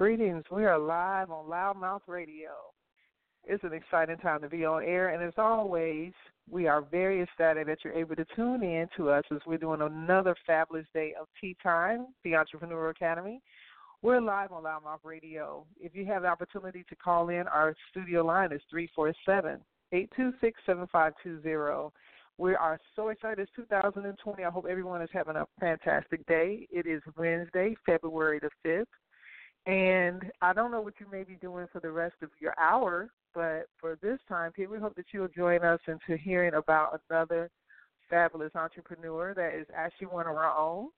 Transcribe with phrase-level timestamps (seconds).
[0.00, 0.44] Greetings.
[0.50, 2.52] We are live on LouddMouth Radio.
[3.44, 6.12] It's an exciting time to be on air, and as always,
[6.50, 9.82] we are very ecstatic that you're able to tune in to us as we're doing
[9.82, 13.42] another fabulous day of tea time, the Entrepreneur Academy.
[14.00, 15.66] We're live on LouddMouth Radio.
[15.78, 19.60] If you have the opportunity to call in, our studio line is 347
[19.92, 21.90] 826 7520.
[22.38, 23.40] We are so excited.
[23.40, 24.44] It's 2020.
[24.44, 26.66] I hope everyone is having a fantastic day.
[26.70, 28.86] It is Wednesday, February the 5th.
[29.66, 33.10] And I don't know what you may be doing for the rest of your hour,
[33.34, 37.50] but for this time here, we hope that you'll join us into hearing about another
[38.08, 40.88] fabulous entrepreneur that is actually one of our own.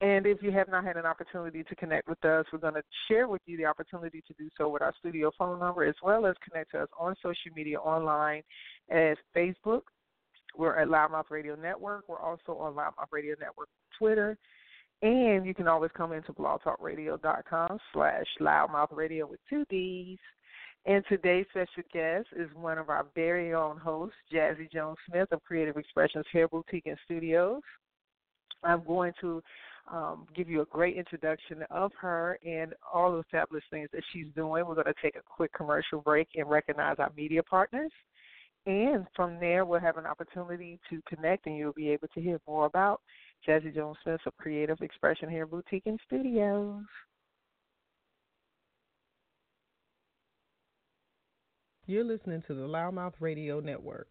[0.00, 2.82] And if you have not had an opportunity to connect with us, we're going to
[3.08, 6.26] share with you the opportunity to do so with our studio phone number, as well
[6.26, 8.42] as connect to us on social media online
[8.90, 9.82] as Facebook.
[10.56, 12.04] We're at Live LouddMouth Radio Network.
[12.08, 14.36] We're also on Live LouddMouth Radio Network Twitter
[15.04, 20.18] and you can always come into blogtalkradio.com slash louddmouthradio with two D's.
[20.86, 25.42] And today's special guest is one of our very own hosts, Jazzie Jones Smith of
[25.44, 27.60] Creative Xpressions Hair Boutique and Studios.
[28.62, 29.42] I'm going to
[29.92, 34.28] um, give you a great introduction of her and all the fabulous things that she's
[34.34, 34.64] doing.
[34.66, 37.92] We're going to take a quick commercial break and recognize our media partners.
[38.66, 42.40] And from there, we'll have an opportunity to connect, and you'll be able to hear
[42.48, 43.02] more about
[43.44, 46.82] Jazzie Jones Smith of Creative Xpression Hair Boutique and Studios.
[51.86, 54.08] You're listening to the LouddMouth Radio Network.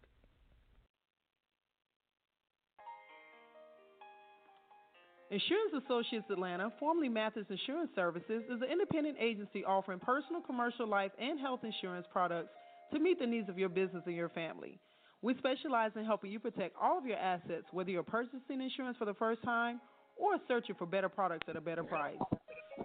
[5.32, 11.10] Insurance Associates Atlanta, formerly Mathis Insurance Services, is an independent agency offering personal, commercial, life,
[11.18, 12.50] and health insurance products
[12.94, 14.78] to meet the needs of your business and your family.
[15.20, 19.06] We specialize in helping you protect all of your assets, whether you're purchasing insurance for
[19.06, 19.80] the first time
[20.16, 22.18] or searching for better products at a better price.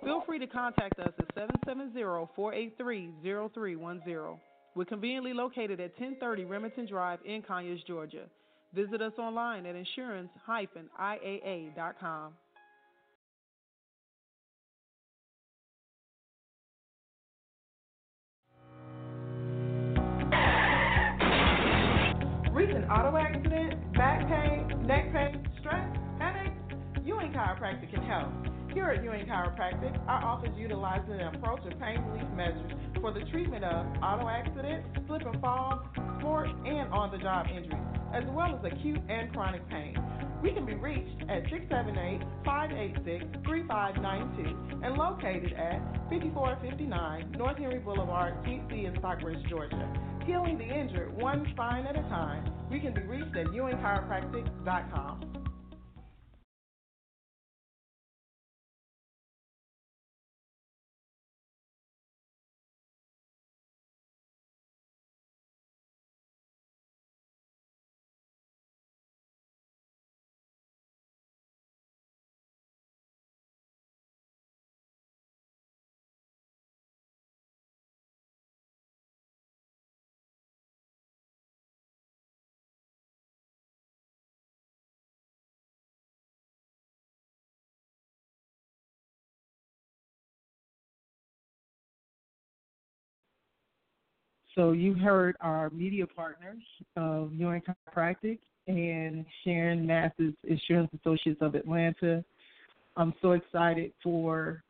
[0.04, 4.40] Feel free to contact us at 770-483-0310.
[4.76, 8.26] We're conveniently located at 1030 Remington Drive in Conyers, Georgia.
[8.74, 12.34] Visit us online at insurance-iaa.com.
[22.90, 25.86] auto accident, back pain, neck pain, stress,
[26.20, 26.54] headache?
[27.06, 28.59] Ewing Chiropractic can help.
[28.74, 32.72] Here at Ewing Chiropractic, our office utilizes an approach of pain relief measures
[33.02, 35.90] for the treatment of auto accidents, slip and fall,
[36.20, 37.74] sports, and on-the-job injuries,
[38.14, 39.98] as well as acute and chronic pain.
[40.44, 41.46] We can be reached at
[42.46, 49.92] 678-586-3592 and located at 5459 North Henry Boulevard, TC in Stockbridge, Georgia
[50.26, 52.54] healing the injured one spine at a time.
[52.70, 55.29] We can be reached at ewingchiropractic.com.
[94.56, 96.64] So you heard our media partners
[96.96, 102.24] of Ewing Chiropractic and Sharon Mathis Insurance Associates of Atlanta.
[102.98, 104.64] I'm so excited for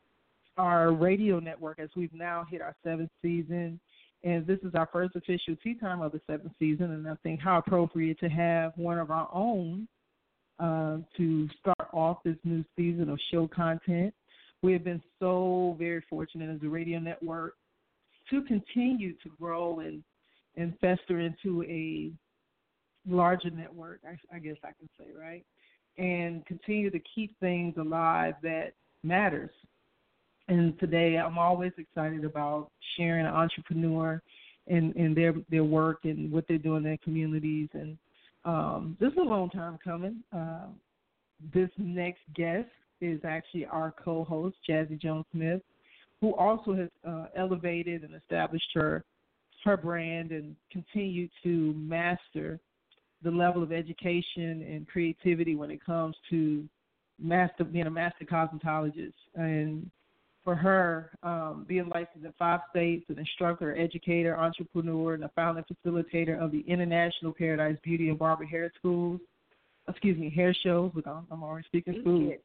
[0.57, 3.79] our radio network as we've now hit our seventh season.
[4.23, 6.91] And this is our first official tea time of the seventh season.
[6.91, 9.87] And I think how appropriate to have one of our own
[10.59, 14.13] uh, to start off this new season of show content.
[14.61, 17.53] We have been so very fortunate as a radio network
[18.29, 20.03] to continue to grow and
[20.55, 22.11] and fester into a
[23.07, 25.45] larger network, I, I guess I can say, right?
[25.97, 28.73] And continue to keep things alive that
[29.03, 29.51] matters.
[30.47, 34.21] And today, I'm always excited about sharing an entrepreneur
[34.67, 37.69] and, and their their work and what they're doing in their communities.
[37.73, 37.97] And
[38.45, 40.23] um, this is a long time coming.
[40.35, 40.67] Uh,
[41.53, 42.67] this next guest
[42.99, 45.61] is actually our co-host, Jazzie Jones Smith
[46.21, 49.03] who also has uh, elevated and established her
[49.65, 52.59] her brand and continued to master
[53.23, 56.67] the level of education and creativity when it comes to
[57.21, 59.11] master being a master cosmetologist.
[59.35, 59.91] And
[60.43, 65.65] for her um, being licensed in five states an instructor educator entrepreneur and a founding
[65.65, 69.19] facilitator of the international paradise beauty and barber hair schools
[69.89, 72.37] excuse me hair shows i'm already speaking food.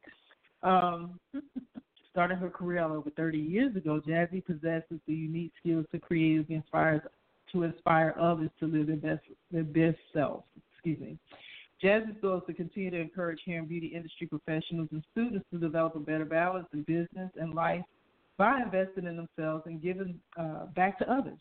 [0.62, 1.18] um,
[2.14, 6.58] Starting her career over 30 years ago, Jazzie possesses the unique skills to create and
[6.58, 7.00] inspires
[7.50, 10.44] to inspire others to live their best their best selves.
[10.72, 11.18] Excuse me.
[11.82, 15.58] Jazzie's goal is to continue to encourage hair and beauty industry professionals and students to
[15.58, 17.82] develop a better balance in business and life
[18.38, 21.40] by investing in themselves and giving uh, back to others.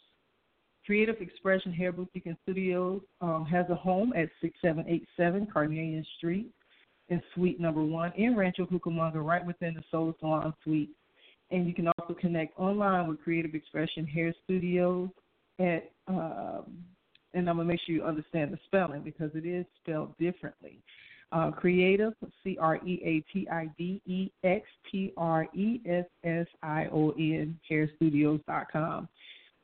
[0.87, 6.51] Creative Xpression Hair Boutique and Studios um, has a home at 6787 Carnelian Street
[7.09, 10.89] in Suite Number One in Rancho Cucamonga, right within the Sola Salon Suite.
[11.51, 15.09] And you can also connect online with Creative Xpression Hair Studios
[15.59, 16.83] at, um,
[17.33, 20.79] and I'm gonna make sure you understand the spelling because it is spelled differently.
[21.31, 22.13] Uh, creative,
[22.43, 26.87] C R E A T I D E X T R E S S I
[26.91, 29.09] O N, hairstudios.com.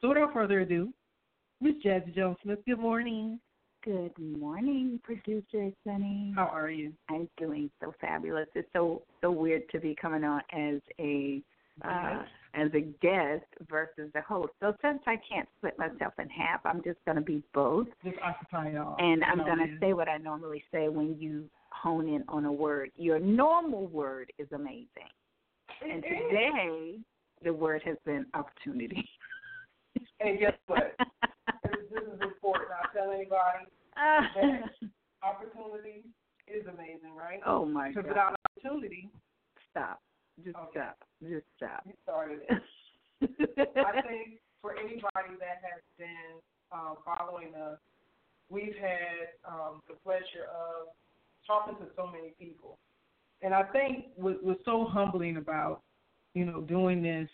[0.01, 0.91] So without further ado,
[1.61, 3.39] Miss Jazzie Jones Smith, good morning.
[3.85, 6.33] Good morning, producer Sunny.
[6.35, 6.91] How are you?
[7.09, 8.47] I'm doing so fabulous.
[8.53, 11.41] It's so so weird to be coming on as a
[11.85, 12.23] uh,
[12.55, 14.51] as a guest versus the host.
[14.59, 17.87] So since I can't split myself in half, I'm just going to be both.
[18.03, 18.97] Just occupy y'all.
[18.99, 22.51] And I'm going to say what I normally say when you hone in on a
[22.51, 22.91] word.
[22.97, 24.87] Your normal word is amazing.
[25.81, 26.97] And today,
[27.45, 29.07] the word has been opportunity.
[30.19, 30.95] And guess what?
[31.63, 32.71] this is important.
[32.73, 33.65] I'll tell anybody
[33.95, 34.69] that
[35.23, 36.03] opportunity
[36.47, 37.39] is amazing, right?
[37.45, 38.07] oh my God.
[38.07, 39.09] without opportunity,
[39.71, 40.01] Stop.
[40.43, 40.79] Just Okay.
[40.79, 40.97] stop.
[41.21, 41.83] Just stop.
[41.85, 42.61] you started it.
[43.77, 46.39] I think for anybody that has been
[46.71, 47.77] um, following us,
[48.49, 50.87] we've had um, the pleasure of
[51.45, 52.77] talking to so many people.
[53.41, 55.81] And I think what was so humbling about,
[56.33, 57.29] you know, doing this,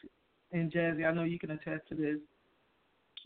[0.51, 2.17] and Jazzie, I know you can attest to this.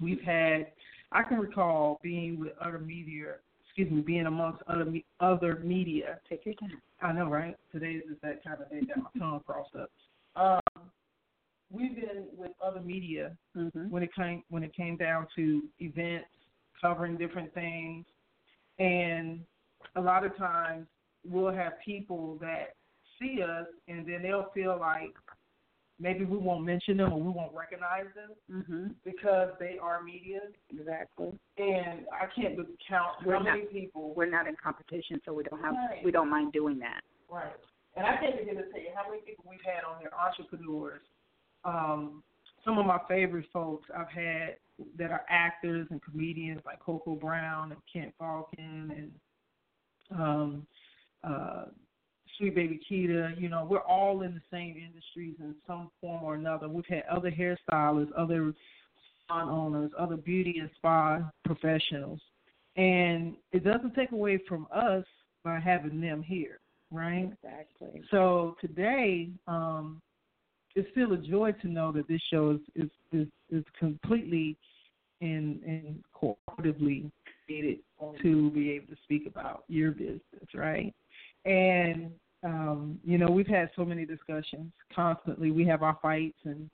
[0.02, 0.68] We've had,
[1.12, 3.36] I can recall being with other media,
[3.66, 6.82] excuse me, being amongst other me- other media Take your time.
[7.02, 7.56] I know, right?
[7.72, 9.90] Today is that kind of day that my tongue crossed up.
[10.36, 10.84] Um,
[11.72, 13.90] we've been with other media Mm-hmm.
[13.90, 16.28] when it came when it came down to events,
[16.80, 18.06] covering different things,
[18.78, 19.40] and
[19.96, 20.88] a lot of times
[21.28, 22.76] we'll have people that
[23.20, 25.14] see us and then they'll feel like
[26.00, 28.88] maybe we won't mention them or we won't recognize them Mm-hmm.
[29.04, 30.40] because they are media.
[30.70, 31.32] Exactly.
[31.58, 32.56] And I can't
[32.88, 36.04] count We're how not- many people We're not in competition, so we don't have Right.
[36.04, 37.02] we don't mind doing that.
[37.30, 37.52] Right.
[37.96, 41.02] And I can't begin to tell you how many people we've had on here, entrepreneurs.
[41.66, 42.24] Um,
[42.64, 44.56] some of my favorite folks I've had
[44.98, 49.12] that are actors and comedians like Coco Brown and Kent Falcon and
[50.20, 50.68] um,
[51.24, 51.66] uh,
[52.40, 53.40] Sweet Baby Keita.
[53.40, 56.70] You know, we're all in the same industries in some form or another.
[56.70, 58.54] We've had other hairstylists, other
[59.28, 62.20] salon owners, other beauty and spa professionals.
[62.78, 65.04] And it doesn't take away from us
[65.44, 66.60] by having them here,
[66.92, 67.30] right?
[67.44, 68.02] Exactly.
[68.10, 70.02] So today, um,
[70.76, 74.56] it's still a joy to know that this show is is is, is completely
[75.20, 77.12] and and cooperatively
[77.46, 77.80] created
[78.22, 80.22] to be able to speak about your business,
[80.54, 80.94] right?
[81.46, 82.12] And
[82.44, 85.52] um, you know, we've had so many discussions constantly.
[85.52, 86.70] We have our fights and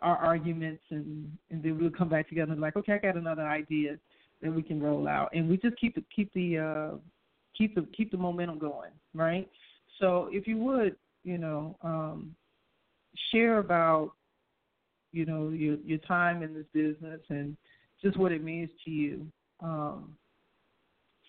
[0.00, 3.46] our arguments, and and then we'll come back together and like, okay, I got another
[3.46, 3.98] idea
[4.42, 6.96] that we can roll out, and we just keep the keep the uh,
[7.56, 9.48] keep the keep the momentum going, right?
[9.98, 12.34] So if you would, you know, um,
[13.32, 14.12] share about,
[15.12, 17.56] you know, your your time in this business and
[18.02, 19.26] just what it means to you,
[19.60, 20.14] um,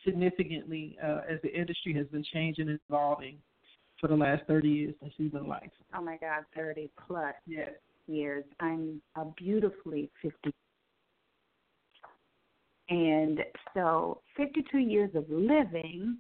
[0.06, 3.38] significantly uh, as the industry has been changing and evolving
[4.02, 5.70] for the last thirty years since you've been life.
[5.96, 7.72] Oh my God, thirty plus Yes.
[8.08, 8.44] years.
[8.60, 10.52] I'm a beautifully fifty.
[12.90, 13.40] And
[13.74, 16.18] so 52 years of living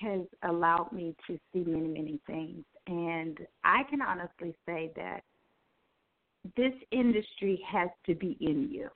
[0.00, 2.64] has allowed me to see many, many things.
[2.86, 5.22] And I can honestly say that
[6.56, 8.88] this industry has to be in you.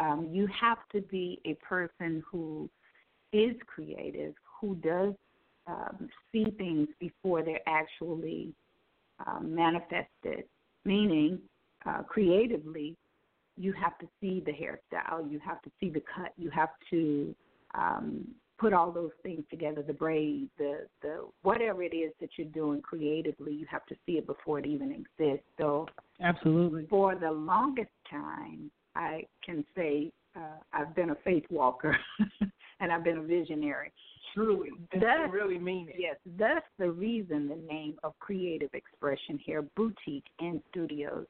[0.00, 2.68] Um, you have to be a person who
[3.32, 5.14] is creative, who does
[5.68, 8.52] um, see things before they're actually
[9.26, 10.44] um, manifested.
[10.84, 11.38] Meaning,
[11.86, 12.96] uh, creatively,
[13.56, 17.34] you have to see the hairstyle, you have to see the cut, you have to
[17.74, 18.26] um,
[18.58, 22.80] put all those things together the braid, the the whatever it is that you're doing
[22.80, 25.46] creatively, you have to see it before it even exists.
[25.58, 25.86] So
[26.20, 26.86] Absolutely.
[26.88, 31.96] for the longest time, I can say uh, I've been a faith walker
[32.80, 33.92] and I've been a visionary.
[34.34, 34.68] Truly.
[34.94, 35.96] I really mean it.
[35.98, 41.26] Yes, that's the reason the name of Creative Xpression Hair Boutique and Studios.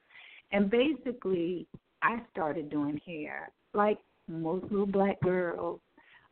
[0.51, 1.65] And basically,
[2.03, 5.79] I started doing hair like most little black girls.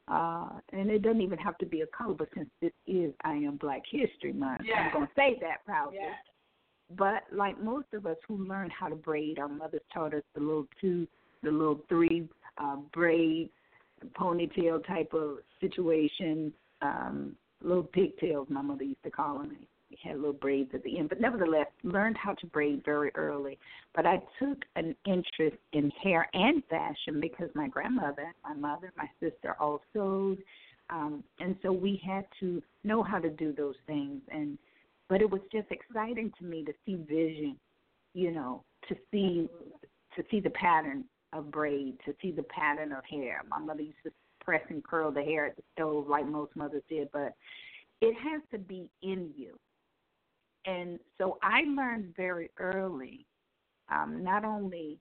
[0.09, 3.33] Uh, and it doesn't even have to be a color, but since this is I
[3.33, 4.75] Am Black History Month, Yeah.
[4.87, 5.97] I'm going to say that proudly.
[5.99, 6.13] Yeah.
[6.97, 10.39] but like most of us who learned how to braid, our mothers taught us the
[10.39, 11.07] little two,
[11.43, 13.49] the little three uh, braid,
[14.19, 18.47] ponytail type of situation, um, little pigtails.
[18.49, 19.55] My mother used to call them.
[19.89, 23.57] We had little braids at the end, but nevertheless, learned how to braid very early.
[23.95, 29.09] But I took an interest in hair and fashion because my grandmother, my mother, my
[29.21, 30.39] sister all sewed,
[30.89, 34.21] um, and so we had to know how to do those things.
[34.29, 34.57] And
[35.09, 37.57] but it was just exciting to me to see vision,
[38.13, 39.49] you know, to see
[40.15, 43.41] to see the pattern of braid, to see the pattern of hair.
[43.49, 46.83] My mother used to press and curl the hair at the stove like most mothers
[46.89, 47.33] did, but
[48.01, 49.57] it has to be in you.
[50.65, 53.25] And so I learned very early
[53.89, 54.99] um, not only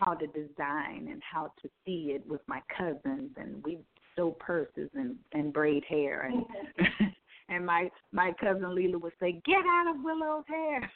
[0.00, 3.78] how to design and how to see it with my cousins, and we
[4.16, 6.44] sew purses and, and braid hair, and
[7.48, 10.90] and my my cousin Leela would say, "Get out of Willow's hair,".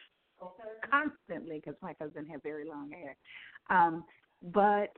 [0.91, 3.17] Constantly because my cousin had very long hair.
[3.71, 4.05] Um,
[4.53, 4.93] but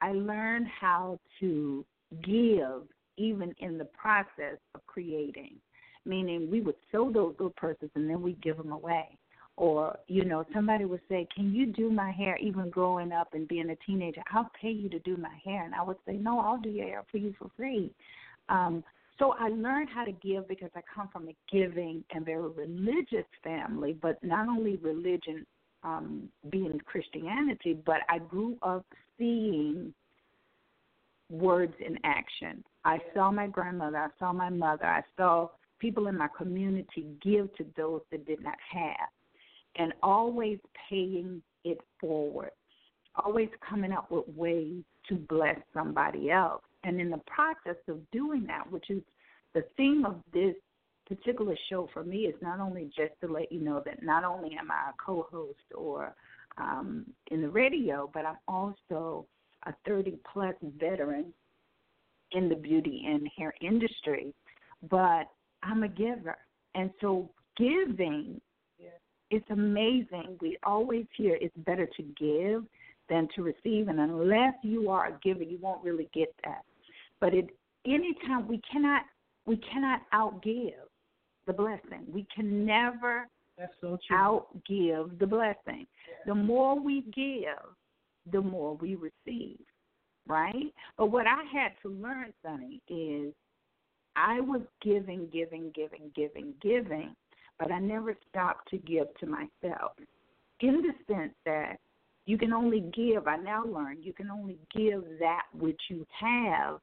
[0.00, 1.84] I learned how to
[2.24, 2.82] give
[3.16, 5.56] even in the process of creating,
[6.04, 9.16] meaning we would sew those little purses and then we'd give them away.
[9.56, 13.46] Or, you know, somebody would say, Can you do my hair even growing up and
[13.46, 14.22] being a teenager?
[14.32, 15.64] I'll pay you to do my hair.
[15.64, 17.92] And I would say, No, I'll do your hair for you for free.
[18.48, 18.82] Um,
[19.22, 23.26] so I learned how to give because I come from a giving and very religious
[23.44, 25.46] family, but not only religion
[25.84, 28.84] um, being Christianity, but I grew up
[29.16, 29.94] seeing
[31.30, 32.64] words in action.
[32.84, 37.54] I saw my grandmother, I saw my mother, I saw people in my community give
[37.58, 39.08] to those that did not have,
[39.76, 40.58] and always
[40.90, 42.50] paying it forward,
[43.24, 46.62] always coming up with ways to bless somebody else.
[46.84, 49.02] And in the process of doing that, which is
[49.54, 50.54] the theme of this
[51.06, 54.56] particular show for me, is not only just to let you know that not only
[54.58, 56.14] am I a co host or
[56.58, 59.26] um, in the radio, but I'm also
[59.66, 61.32] a 30 plus veteran
[62.32, 64.34] in the beauty and hair industry.
[64.90, 65.28] But
[65.62, 66.36] I'm a giver.
[66.74, 68.40] And so giving,
[69.30, 70.36] it's amazing.
[70.40, 72.64] We always hear it's better to give
[73.08, 73.88] than to receive.
[73.88, 76.62] And unless you are a giver, you won't really get that.
[77.22, 77.50] But it,
[77.86, 79.02] anytime we cannot
[79.46, 80.72] we cannot outgive
[81.46, 82.04] the blessing.
[82.12, 83.28] We can never
[83.80, 85.86] so outgive the blessing.
[85.86, 86.16] Yeah.
[86.26, 87.62] The more we give,
[88.32, 89.60] the more we receive.
[90.26, 90.74] Right?
[90.98, 93.32] But what I had to learn, Sunny, is
[94.16, 97.14] I was giving, giving, giving, giving, giving,
[97.58, 99.92] but I never stopped to give to myself.
[100.60, 101.76] In the sense that
[102.26, 106.80] you can only give, I now learn, you can only give that which you have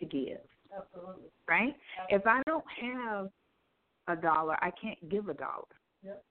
[0.00, 0.40] to give.
[0.76, 1.30] Absolutely.
[1.48, 1.74] Right?
[2.02, 2.16] Absolutely.
[2.16, 3.30] If I don't have
[4.08, 5.64] a dollar, I can't give a dollar.
[6.04, 6.24] Yep.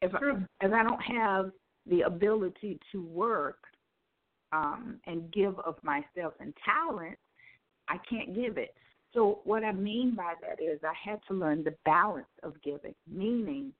[0.00, 1.50] If I, if I don't have
[1.86, 3.58] the ability to work
[4.52, 7.18] um, and give of myself and talent,
[7.88, 8.74] I can't give it.
[9.14, 12.94] So what I mean by that is I had to learn the balance of giving,
[13.10, 13.72] meaning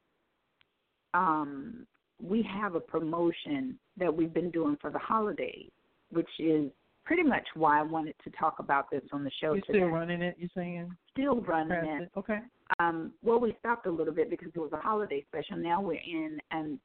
[1.14, 1.86] um,
[2.22, 5.70] we have a promotion that we've been doing for the holidays,
[6.10, 6.70] which is
[7.08, 9.64] pretty much why I wanted to talk about this on the show today.
[9.68, 9.78] You're today.
[9.78, 10.94] still running it, you're saying?
[11.12, 12.10] Still running it.
[12.18, 12.40] Okay.
[12.78, 15.56] Um, well, we stopped a little bit because it was a holiday special.
[15.56, 16.78] Now we're in and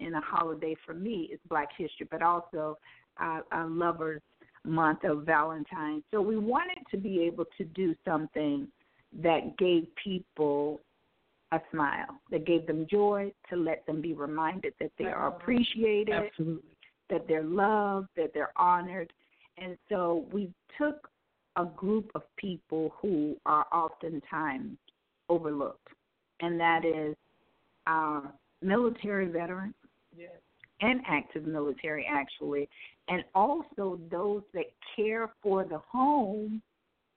[0.00, 2.78] in a holiday for me is Black History, but also
[3.22, 4.20] uh, a Lovers
[4.64, 6.02] Month of Valentine's.
[6.10, 8.66] So we wanted to be able to do something
[9.22, 10.80] that gave people
[11.52, 16.12] a smile, that gave them joy, to let them be reminded that they are appreciated,
[16.12, 16.70] Absolutely.
[17.08, 19.12] that they're loved, that they're honored.
[19.58, 21.08] And so we took
[21.56, 24.76] a group of people who are oftentimes
[25.28, 25.88] overlooked,
[26.40, 27.16] and that is
[27.86, 29.74] our military veterans
[30.16, 30.30] yes.
[30.80, 32.68] and active military, actually,
[33.08, 34.66] and also those that
[34.96, 36.62] care for the home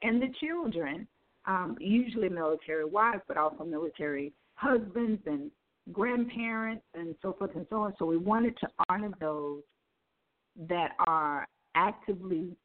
[0.01, 1.07] and the children,
[1.45, 5.51] um, usually military wives, but also military husbands and
[5.91, 7.93] grandparents and so forth and so on.
[7.99, 9.61] So we wanted to honor those
[10.69, 12.55] that are actively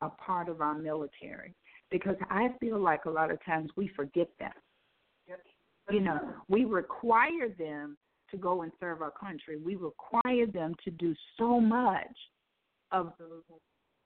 [0.00, 1.54] a part of our military
[1.90, 4.52] because I feel like a lot of times we forget them.
[5.28, 5.40] Yep.
[5.90, 7.96] You know, we require them
[8.30, 9.58] to go and serve our country.
[9.58, 12.16] We require them to do so much
[12.90, 13.12] of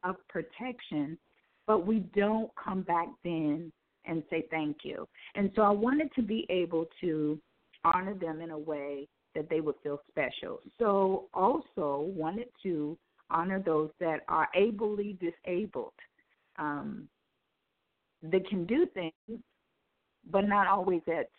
[0.04, 1.18] of protection,
[1.66, 3.73] but we don't come back then
[4.04, 5.07] and say thank you.
[5.35, 7.38] And so I wanted to be able to
[7.85, 10.61] honor them in a way that they would feel special.
[10.78, 12.97] So also wanted to
[13.30, 15.92] honor those that are ably disabled.
[16.58, 17.08] Um,
[18.23, 19.40] they can do things,
[20.30, 21.30] but not always at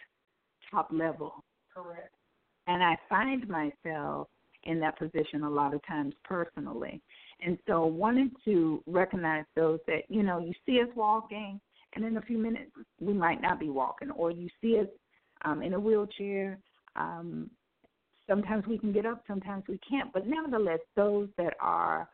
[0.71, 1.43] top level.
[1.73, 2.13] Correct.
[2.67, 4.27] And I find myself
[4.63, 7.01] in that position a lot of times personally.
[7.41, 11.59] And so wanted to recognize those that, you know, you see us walking
[11.95, 14.87] and in a few minutes we might not be walking or you see us
[15.45, 16.59] um, in a wheelchair.
[16.95, 17.49] Um,
[18.29, 20.13] sometimes we can get up, sometimes we can't.
[20.13, 22.07] But nevertheless, those that are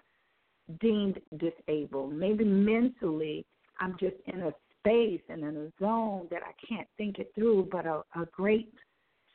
[0.82, 3.46] deemed disabled, maybe mentally,
[3.80, 7.70] I'm just in a space and in a zone that I can't think it through,
[7.72, 8.74] but a, a great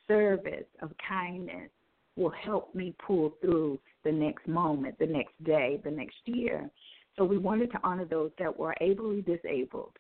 [0.09, 1.71] service of kindness
[2.17, 6.69] will help me pull through the next moment, the next day, the next year.
[7.17, 9.93] So we wanted to honor those that were ably disabled.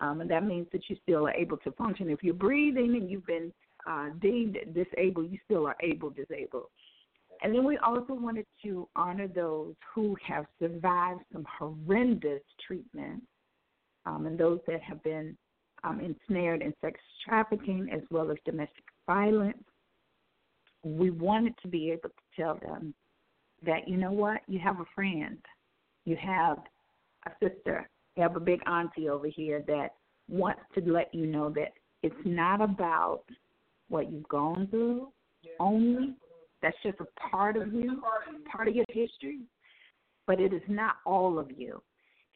[0.00, 2.08] Um, and that means that you still are able to function.
[2.08, 3.52] If you're breathing and you've been
[3.86, 6.66] uh, deemed disabled, you still are able disabled.
[7.42, 13.22] And then we also wanted to honor those who have survived some horrendous treatment
[14.06, 15.36] um, and those that have been
[15.84, 19.62] um, ensnared in sex trafficking as well as domestic violence.
[20.82, 22.94] We wanted to be able to tell them
[23.64, 25.38] that, you know what, you have a friend,
[26.04, 26.58] you have
[27.26, 29.94] a sister, you have a big auntie over here that
[30.28, 33.22] wants to let you know that it's not about
[33.88, 35.08] what you've gone through
[35.60, 36.14] only.
[36.62, 38.02] That's just a part of you,
[38.50, 39.40] part of your history,
[40.26, 41.80] but it is not all of you.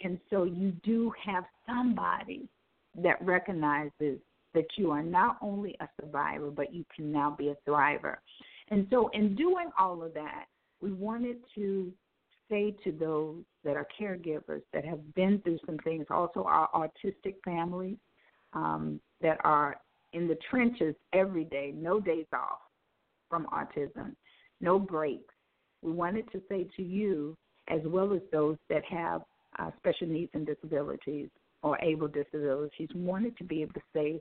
[0.04, 2.48] And so you do have somebody
[3.02, 4.18] that recognizes
[4.54, 8.16] that you are not only a survivor, but you can now be a thriver.
[8.70, 10.44] And so, in doing all of that,
[10.80, 11.92] we wanted to
[12.50, 17.36] say to those that are caregivers that have been through some things, also our autistic
[17.44, 17.96] families
[18.52, 19.76] um, that are
[20.12, 22.58] in the trenches every day, no days off
[23.28, 24.14] from autism,
[24.60, 25.34] no breaks.
[25.82, 27.36] We wanted to say to you,
[27.68, 29.22] as well as those that have
[29.58, 31.28] uh, special needs and disabilities
[31.62, 34.20] or able disabilities, wanted to be able to say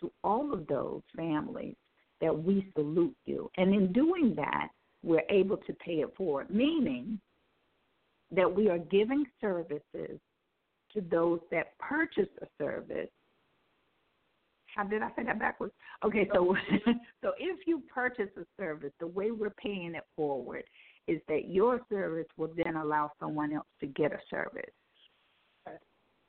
[0.00, 1.74] to all of those families
[2.20, 3.50] that we salute you.
[3.56, 4.68] And in doing that,
[5.02, 7.20] we're able to pay it forward, meaning
[8.30, 10.18] that we are giving services
[10.92, 13.08] to those that purchase a service.
[14.74, 15.72] How did I say that backwards?
[16.04, 16.56] Okay, so
[17.22, 20.64] so if you purchase a service, the way we're paying it forward
[21.06, 24.70] is that your service will then allow someone else to get a service.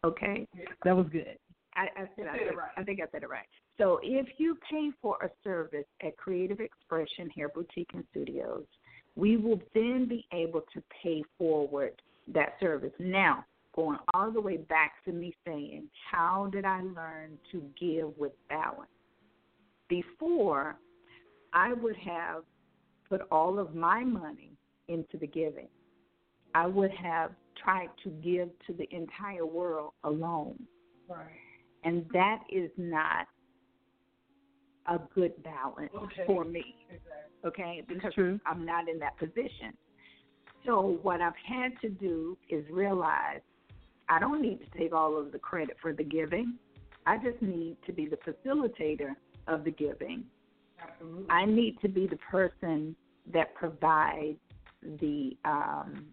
[0.06, 0.47] Okay?
[0.86, 1.38] That was good.
[1.75, 2.71] I, I said I, said, right.
[2.78, 3.45] I think I said it right.
[3.78, 8.65] So if you pay for a service at Creative Xpression Hair Boutique and Studios,
[9.15, 12.02] we will then be able to pay forward
[12.34, 12.93] that service.
[12.99, 13.45] Now,
[13.80, 18.34] going all the way back to me saying, how did I learn to give with
[18.50, 18.89] balance?
[19.88, 20.78] Before,
[21.54, 22.44] I would have
[23.08, 24.52] put all of my money
[24.89, 25.70] into the giving.
[26.54, 27.32] I would have
[27.63, 30.60] tried to give to the entire world alone.
[31.08, 31.26] Right.
[31.86, 33.28] And that is not
[34.88, 36.24] a good balance okay.
[36.28, 36.76] for me.
[36.89, 37.10] Exactly.
[37.46, 37.84] Okay?
[37.88, 38.39] Because true.
[38.46, 39.74] I'm not in that position.
[40.65, 43.39] So what I've had to do is realize
[44.10, 46.56] I don't need to take all of the credit for the giving.
[47.06, 49.15] I just need to be the facilitator
[49.48, 50.26] of the giving.
[50.82, 51.26] Absolutely.
[51.30, 52.95] I need to be the person
[53.34, 54.38] that provides
[55.00, 56.08] the um,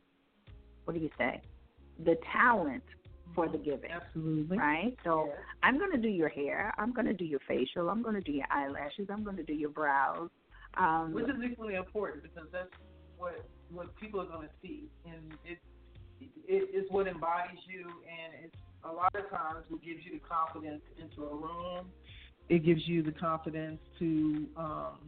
[0.85, 1.41] what do you say?
[2.05, 2.83] The talent
[3.35, 3.91] for the giving.
[3.91, 4.59] Absolutely.
[4.59, 4.97] Right?
[5.05, 5.35] So yeah.
[5.63, 6.73] I'm going to do your hair.
[6.79, 7.91] I'm going to do your facial.
[7.91, 9.09] I'm going to do your eyelashes.
[9.11, 10.31] I'm going to do your brows.
[10.77, 12.71] Um, Which is equally important because that's
[13.17, 15.59] what what people are going to see, and it,
[16.21, 20.27] it it's what embodies you, and it's a lot of times what gives you the
[20.27, 21.87] confidence into a room.
[22.49, 24.99] It gives you the confidence to, um,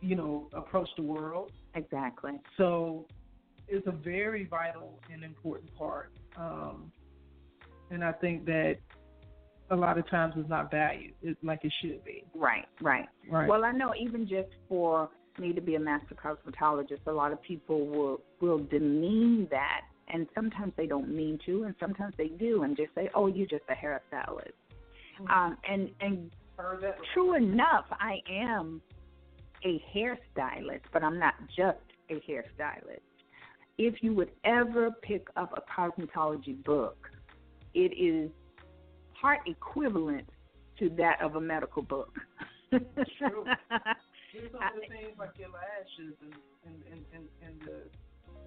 [0.00, 1.50] you know, approach the world.
[1.74, 2.32] Exactly.
[2.56, 3.06] So
[3.66, 6.12] it's a very vital and important part.
[6.36, 6.92] Um,
[7.90, 8.76] and I think that
[9.70, 12.24] a lot of times it's not valued like it should be.
[12.34, 13.48] Right, right, right.
[13.48, 17.40] Well, I know even just for me to be a master cosmetologist, a lot of
[17.42, 22.62] people will will demean that, and sometimes they don't mean to, and sometimes they do,
[22.62, 24.52] and just say, "Oh, you're just a hairstylist."
[25.20, 25.28] Mm-hmm.
[25.28, 26.30] Um, and and
[27.14, 28.80] true enough, I am
[29.64, 31.78] a hairstylist, but I'm not just
[32.10, 33.00] a hairstylist.
[33.78, 37.08] If you would ever pick up a cosmetology book,
[37.74, 38.30] it is
[39.20, 40.28] part equivalent
[40.78, 42.14] to that of a medical book.
[42.70, 43.44] True.
[43.74, 46.34] of the things like your lashes and
[46.66, 47.80] and, and, and, and the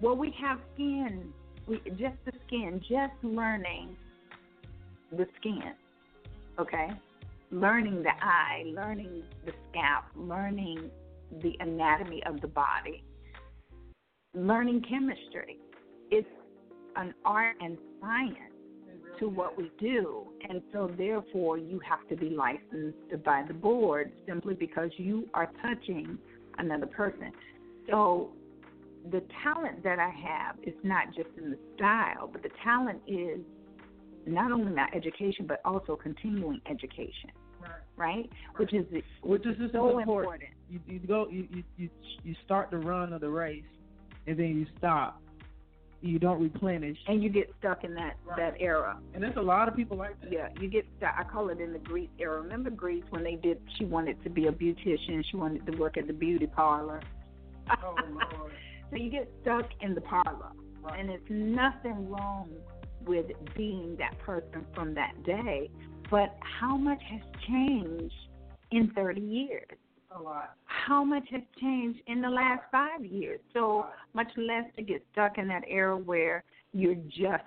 [0.00, 1.32] Well we have skin.
[1.66, 3.96] We just the skin, just learning
[5.10, 5.74] the skin.
[6.58, 6.88] Okay?
[7.50, 10.90] Learning the eye, learning the scalp, learning
[11.42, 13.02] the anatomy of the body,
[14.34, 15.58] learning chemistry.
[16.10, 16.28] It's
[16.96, 18.36] an art and science
[19.18, 20.24] to what we do.
[20.48, 25.50] And so, therefore, you have to be licensed by the board simply because you are
[25.62, 26.18] touching
[26.58, 27.32] another person.
[27.88, 28.30] So
[29.10, 33.40] the talent that I have is not just in the style, but the talent is
[34.26, 37.30] not only my education but also continuing education.
[37.60, 37.70] Right.
[37.96, 38.84] Right, which is
[39.22, 40.02] which, is so important.
[40.02, 40.50] important.
[40.68, 41.88] You, you go, you, you
[42.22, 43.64] you start the run of the race,
[44.26, 45.22] and then you stop.
[46.02, 48.36] You don't replenish, and you get stuck in that right.
[48.36, 48.98] that era.
[49.14, 50.30] And there's a lot of people like that.
[50.30, 51.14] Yeah, you get stuck.
[51.18, 52.42] I call it in the Grease era.
[52.42, 53.58] Remember Grease when they did?
[53.78, 55.24] She wanted to be a beautician.
[55.30, 57.00] She wanted to work at the beauty parlor.
[57.82, 58.52] Oh Lord.
[58.90, 61.00] so you get stuck in the parlor, right.
[61.00, 62.50] and it's nothing wrong
[63.06, 65.70] with being that person from that day.
[66.10, 68.14] But how much has changed
[68.70, 69.68] in 30 years?
[70.16, 70.54] A lot.
[70.66, 73.40] How much has changed in the last five years?
[73.52, 77.42] So much less to get stuck in that era where you're just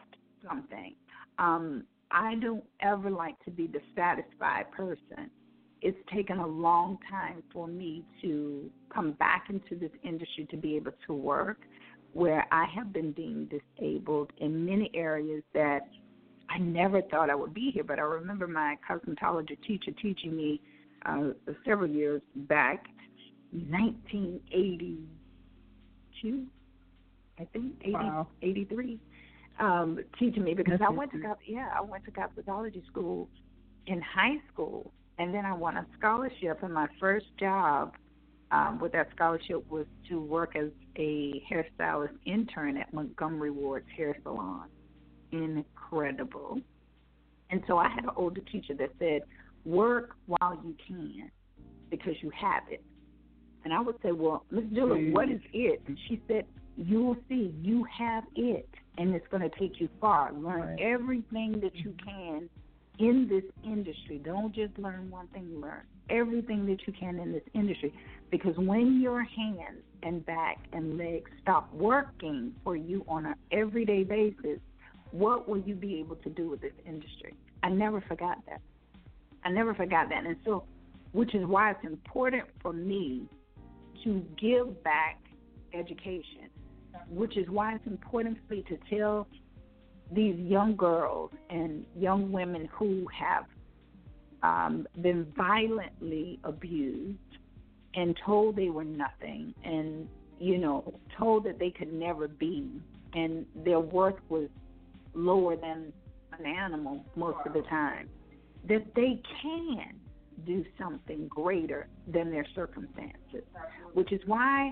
[0.47, 0.95] something.
[1.39, 5.29] Um, I don't ever like to be the satisfied person.
[5.81, 10.75] It's taken a long time for me to come back into this industry to be
[10.75, 11.59] able to work
[12.13, 15.81] where I have been deemed disabled in many areas that
[16.49, 17.83] I never thought I would be here.
[17.83, 20.59] But I remember my cosmetology teacher teaching me
[21.05, 21.33] uh,
[21.65, 22.85] several years back,
[23.51, 26.45] 1982,
[27.39, 28.27] I think, 80, wow.
[28.41, 28.99] 83,
[29.59, 33.27] um, teaching me because I went to yeah I went to cosmetology school
[33.87, 37.93] in high school, and then I won a scholarship, and my first job
[38.51, 44.15] um, with that scholarship was to work as a hairstylist intern at Montgomery Ward's hair
[44.23, 44.67] salon.
[45.31, 46.61] Incredible.
[47.49, 49.21] And so I had an older teacher that said,
[49.65, 51.31] work while you can
[51.89, 52.83] because you have it.
[53.63, 55.81] And I would say, well, Miss Dillard, what is it?
[55.87, 56.45] And she said,
[56.77, 60.31] you'll see, you have it, and it's going to take you far.
[60.31, 60.79] Learn right.
[60.79, 62.49] everything that you can
[62.99, 64.21] in this industry.
[64.23, 67.93] Don't just learn one thing, learn everything that you can in this industry.
[68.31, 74.03] Because when your hands and back and legs stop working for you on an everyday
[74.03, 74.59] basis,
[75.11, 77.33] what will you be able to do with this industry?
[77.63, 78.61] I never forgot that.
[79.43, 80.25] I never forgot that.
[80.25, 80.65] And so,
[81.13, 83.23] which is why it's important for me
[84.03, 85.19] to give back
[85.73, 86.49] education,
[87.09, 89.27] which is why it's important for me to tell
[90.11, 93.45] these young girls and young women who have
[94.43, 97.17] um, been violently abused
[97.95, 100.07] and told they were nothing and,
[100.39, 102.69] you know, told that they could never be
[103.13, 104.47] and their worth was
[105.13, 105.91] lower than
[106.37, 108.07] an animal most of the time,
[108.67, 109.95] that they can
[110.45, 113.43] do something greater than their circumstances,
[113.93, 114.71] which is why,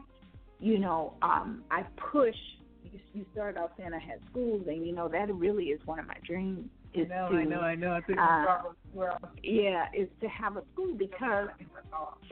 [0.59, 2.35] you know, um, I push.
[2.95, 5.99] You, you started off saying I had schools, and you know that really is one
[5.99, 6.69] of my dreams.
[6.93, 7.93] Is I know, to, I know, I know.
[7.93, 8.57] I think uh,
[8.93, 11.49] where yeah, is to have a school because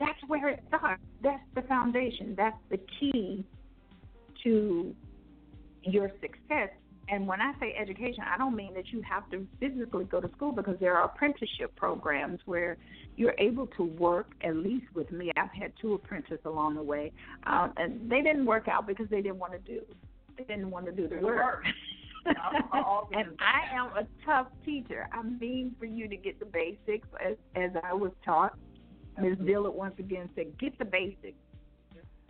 [0.00, 1.02] that's where it starts.
[1.22, 2.34] That's the foundation.
[2.36, 3.44] That's the key
[4.42, 4.94] to
[5.82, 6.70] your success
[7.08, 10.30] and when I say education, I don't mean that you have to physically go to
[10.36, 12.76] school because there are apprenticeship programs where
[13.16, 15.30] you're able to work, at least with me.
[15.36, 17.12] I've had two apprentices along the way,
[17.44, 19.82] um, and they didn't work out because they didn't want to do
[20.36, 21.64] didn't want to do the work.
[22.26, 25.08] and I am a tough teacher.
[25.12, 28.56] I mean for you to get the basics as as I was taught.
[29.20, 29.38] Ms.
[29.46, 31.38] Dillard once again said, get the basics.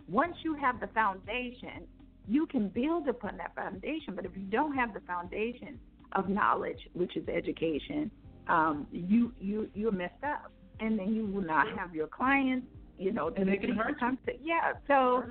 [0.07, 1.87] Once you have the foundation,
[2.27, 4.15] you can build upon that foundation.
[4.15, 5.79] But if you don't have the foundation
[6.11, 8.11] of knowledge, which is education,
[8.47, 12.67] um, you you you're messed up, and then you will not have your clients.
[12.97, 14.33] You know, and they can hurt you.
[14.41, 15.23] Yeah, so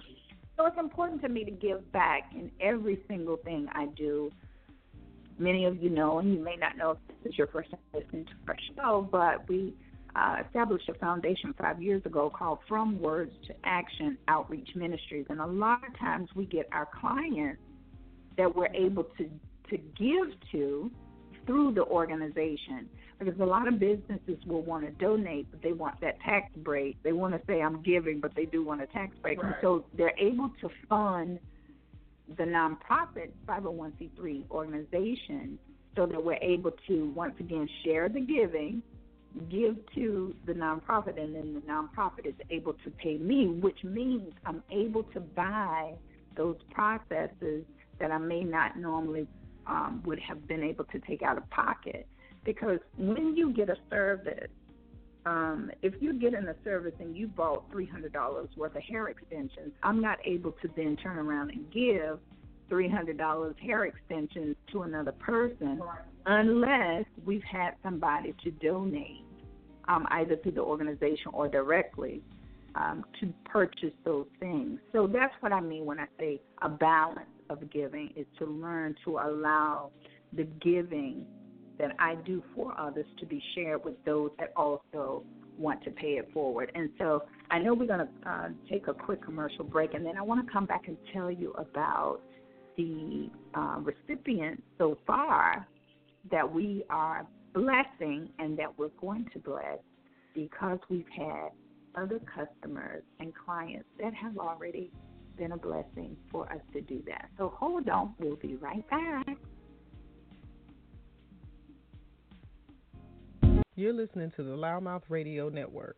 [0.56, 4.30] so it's important to me to give back in every single thing I do.
[5.38, 7.80] Many of you know, and you may not know if this is your first time
[7.92, 9.74] listening to our show, but we
[10.14, 15.26] uh, established a foundation five years ago called From Words to Action Outreach Ministries.
[15.28, 17.60] And a lot of times we get our clients
[18.36, 19.28] that we're able to,
[19.70, 20.90] to give to
[21.46, 22.88] through the organization.
[23.18, 27.00] Because a lot of businesses will want to donate, but they want that tax break.
[27.02, 29.42] They want to say, I'm giving, but they do want a tax break.
[29.42, 29.52] Right.
[29.52, 31.38] And so they're able to fund
[32.36, 35.58] the nonprofit 501c3 organization
[35.94, 38.82] so that we're able to, once again, share the giving
[39.50, 44.32] give to the nonprofit and then the nonprofit is able to pay me, which means
[44.46, 45.94] I'm able to buy
[46.36, 47.64] those processes
[47.98, 49.26] that I may not normally
[49.66, 52.06] um, would have been able to take out of pocket.
[52.44, 54.50] Because when you get a service,
[55.26, 60.00] um, if you're getting a service and you bought $300 worth of hair extensions, I'm
[60.00, 62.18] not able to then turn around and give
[62.70, 65.80] $300 hair extensions to another person
[66.26, 69.24] unless we've had somebody to donate,
[69.88, 72.22] um, either through the organization or directly.
[72.74, 74.80] um, to purchase those things.
[74.92, 78.96] So that's what I mean when I say a balance of giving is to learn
[79.04, 79.90] to allow
[80.32, 81.26] the giving
[81.78, 85.24] that I do for others to be shared with those that also
[85.58, 86.70] want to pay it forward.
[86.74, 90.16] And so I know we're going to uh, take a quick commercial break, and then
[90.16, 92.20] I want to come back and tell you about
[92.76, 95.66] the uh, recipients so far
[96.30, 99.78] that we are blessing and that we're going to bless
[100.34, 101.50] because we've had
[101.94, 104.90] other customers and clients that have already
[105.36, 107.28] been a blessing for us to do that.
[107.38, 109.36] So hold on, we'll be right back.
[113.76, 115.96] You're listening to the LouddMouth Radio Network.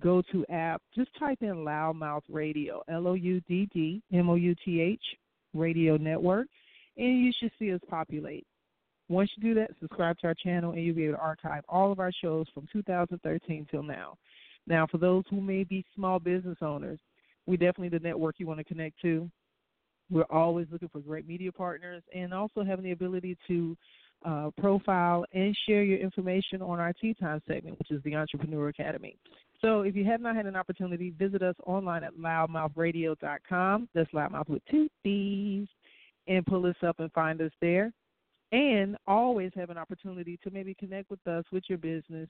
[0.00, 0.80] go to app.
[0.94, 5.02] Just type in LouddMouth Radio, L O U D D M O U T H
[5.52, 6.46] Radio Network,
[6.96, 8.46] and you should see us populate.
[9.10, 11.92] Once you do that, subscribe to our channel and you'll be able to archive all
[11.92, 14.16] of our shows from 2013 till now.
[14.68, 16.98] Now, for those who may be small business owners,
[17.46, 19.30] we definitely the network you want to connect to.
[20.10, 23.76] We're always looking for great media partners and also having the ability to
[24.24, 28.68] uh, profile and share your information on our Tea Time segment, which is the Entrepreneur
[28.68, 29.16] Academy.
[29.60, 33.88] So if you have not had an opportunity, visit us online at louddmouthradio.com.
[33.94, 35.68] That's louddmouth with two D's.
[36.26, 37.90] And pull us up and find us there
[38.52, 42.28] and always have an opportunity to maybe connect with us with your business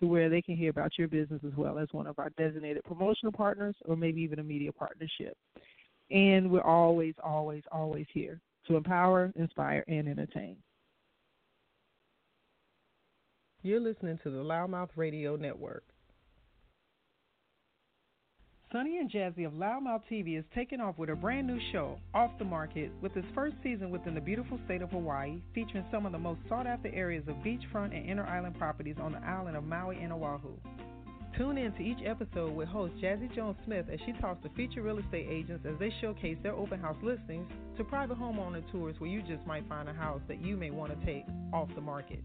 [0.00, 2.82] to where they can hear about your business as well as one of our designated
[2.84, 5.36] promotional partners or maybe even a media partnership.
[6.10, 10.56] And we're always, always, always here to empower, inspire, and entertain.
[13.62, 15.84] You're listening to the LouddMouth Radio Network.
[18.72, 22.30] Sunny and Jazzie of LouddMouth TV is taking off with a brand new show, Off
[22.38, 26.12] the Market, with its first season within the beautiful state of Hawaii, featuring some of
[26.12, 29.64] the most sought after areas of beachfront and inner island properties on the island of
[29.64, 30.52] Maui and Oahu.
[31.36, 34.84] Tune in to each episode with host Jazzie Jones Smith as she talks to featured
[34.84, 39.10] real estate agents as they showcase their open house listings to private homeowner tours where
[39.10, 42.22] you just might find a house that you may want to take off the market.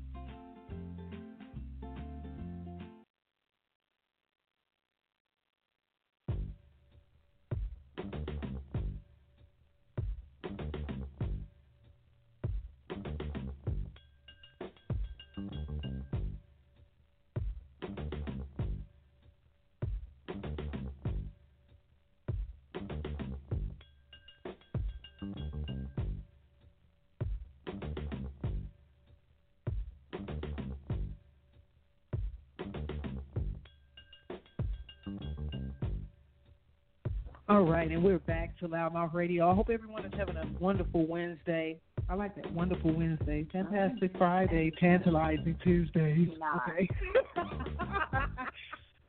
[37.85, 39.51] Right, and we're back to LouddMouth Radio.
[39.51, 41.79] I hope everyone is having a wonderful Wednesday.
[42.09, 46.27] I like that wonderful Wednesday, fantastic Friday, tantalizing Tuesday.
[46.57, 46.89] Okay.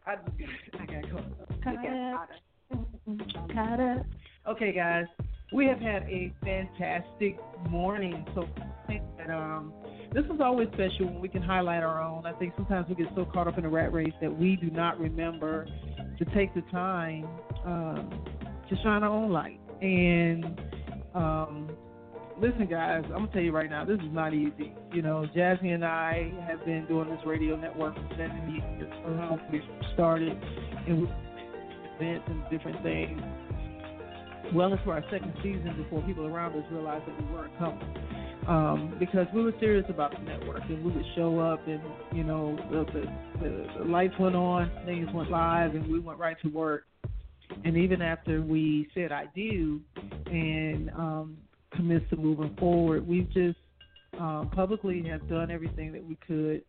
[0.06, 1.10] I, I got
[1.64, 2.28] caught up.
[3.54, 4.06] Caught up.
[4.46, 5.06] Okay, guys,
[5.54, 7.38] we have had a fantastic
[7.70, 8.26] morning.
[8.34, 9.72] So I think that um,
[10.12, 12.26] this is always special when we can highlight our own.
[12.26, 14.68] I think sometimes we get so caught up in the rat race that we do
[14.70, 15.66] not remember
[16.18, 17.26] to take the time
[17.64, 18.35] um,
[18.68, 19.60] to shine our own light.
[19.80, 20.60] And
[21.14, 21.70] um,
[22.40, 24.74] listen, guys, I'm gonna tell you right now, this is not easy.
[24.92, 28.92] You know, Jazzie and I have been doing this radio network for seven years.
[29.52, 29.62] We
[29.94, 30.32] started,
[30.86, 31.08] and
[31.98, 33.20] events and different things.
[34.54, 37.82] Well into our second season before people around us realized that we weren't coming.
[38.46, 41.80] Um, because we were serious about the network and we would show up and
[42.12, 42.84] you know the,
[43.40, 46.84] the, the lights went on, things went live, and we went right to work.
[47.64, 49.80] And even after we said I do
[50.26, 51.36] and um,
[51.76, 53.06] commits to moving forward.
[53.06, 53.58] We've just
[54.18, 56.62] um, publicly have done everything that we could,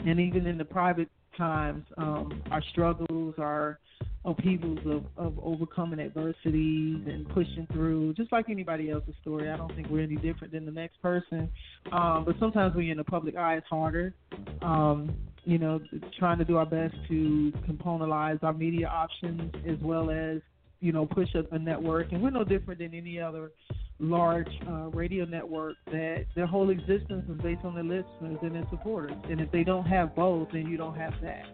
[0.00, 3.78] and even in the private times, um, our struggles, our
[4.24, 9.48] upheavals of, of overcoming adversities and pushing through, just like anybody else's story.
[9.50, 11.48] I don't think we're any different than the next person.
[11.92, 14.14] Um, but sometimes when you're in the public eye, it's harder.
[14.62, 15.14] Um,
[15.46, 15.80] you know,
[16.18, 20.40] trying to do our best to componentize our media options as well as,
[20.80, 22.10] you know, push a, a network.
[22.10, 23.52] And we're no different than any other
[24.00, 28.66] large uh, radio network that their whole existence is based on their listeners and their
[28.70, 29.16] supporters.
[29.30, 31.44] And if they don't have both, then you don't have that.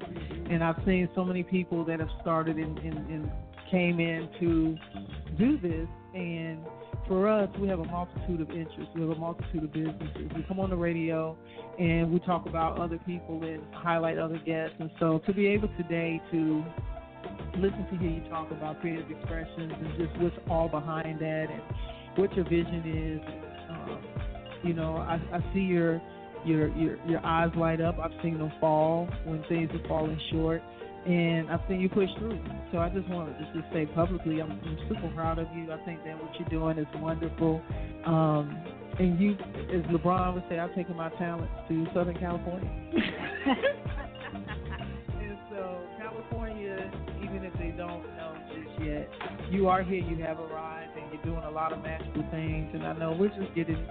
[0.51, 3.31] And I've seen so many people that have started in, and, and
[3.73, 4.77] came in to
[5.37, 5.89] do this.
[6.15, 6.61] And
[7.09, 8.93] for us, we have a multitude of interests.
[8.95, 10.31] We have a multitude of businesses.
[10.37, 11.37] We come on the radio
[11.79, 14.77] and we talk about other people and highlight other guests.
[14.79, 16.65] And so to be able today to
[17.57, 21.63] listen to hear you talk about Creative Xpressions and just what's all behind that and
[22.17, 23.21] what your vision is.
[23.71, 23.99] Um,
[24.63, 26.01] you know, I, I see your
[26.45, 27.99] your your your eyes light up.
[27.99, 30.63] I've seen them fall when things are falling short,
[31.07, 32.39] and I've seen you push through.
[32.71, 35.73] So I just wanted to just say publicly, I'm, I'm super proud of you.
[35.73, 37.61] I think that what you're doing is wonderful.
[38.07, 38.57] Um,
[38.99, 42.71] and you, as LeBron would say, I've taken my talents to Southern California.
[45.21, 46.91] and so California,
[47.25, 49.11] even if they don't know just yet,
[49.51, 50.03] you are here.
[50.03, 53.29] You have arrived and you're doing a lot of magical things, and I know we're
[53.29, 53.85] just getting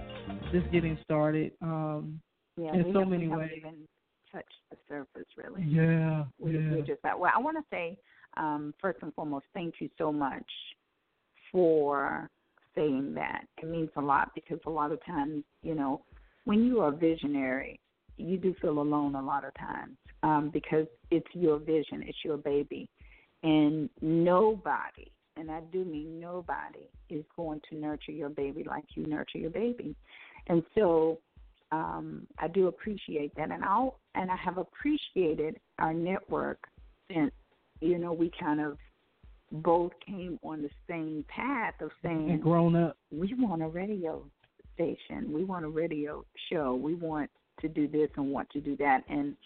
[0.50, 1.52] just getting started.
[1.60, 2.20] Um,
[2.56, 3.50] yeah, in so many ways.
[3.56, 3.86] Even
[4.32, 5.62] touched the surface, really.
[5.62, 6.81] Yeah, we, yeah.
[7.12, 7.20] That.
[7.20, 7.98] Well, I want to say
[8.36, 10.46] um, first and foremost, thank you so much
[11.50, 12.28] for
[12.74, 13.44] saying that.
[13.62, 16.02] It means a lot because a lot of times, you know,
[16.44, 17.78] when you are visionary,
[18.16, 22.36] you do feel alone a lot of times um, because it's your vision, it's your
[22.36, 22.88] baby,
[23.42, 29.06] and nobody and I do mean nobody, is going to nurture your baby like you
[29.06, 29.94] nurture your baby.
[30.48, 31.18] And so
[31.70, 36.58] um, I do appreciate that, and I and I have appreciated our network
[37.12, 37.32] since
[37.80, 38.76] you know we kind of
[39.50, 42.96] both came on the same path of saying and grown up.
[43.10, 44.24] We want a radio
[44.74, 45.32] station.
[45.32, 46.74] We want a radio show.
[46.74, 49.02] We want to do this and want to do that.
[49.08, 49.36] And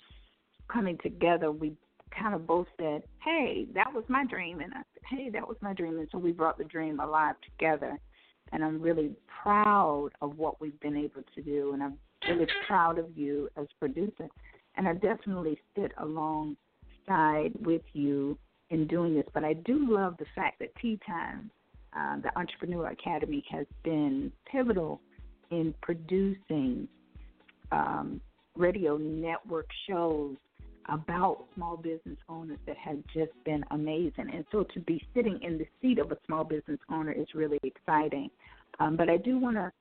[0.73, 1.77] coming together, we
[2.17, 5.57] kind of both said, "Hey, that was my dream," and I said, "Hey, that was
[5.61, 7.99] my dream," and so we brought the dream alive together.
[8.53, 11.99] And I'm really proud of what we've been able to do, and I'm
[12.29, 14.29] really proud of you as producer.
[14.77, 15.91] And I definitely sit
[17.09, 18.39] alongside with you
[18.71, 19.25] in doing this.
[19.33, 21.51] But I do love the fact that Tea Time,
[21.97, 25.01] uh, the Entrepreneur Academy, has been pivotal
[25.51, 26.89] in producing
[27.73, 28.21] um,
[28.57, 30.37] radio network shows
[30.89, 34.31] about small business owners that have just been amazing.
[34.33, 37.59] And so to be sitting in the seat of a small business owner is really
[37.65, 38.31] exciting.
[38.79, 39.73] Um, but I do want to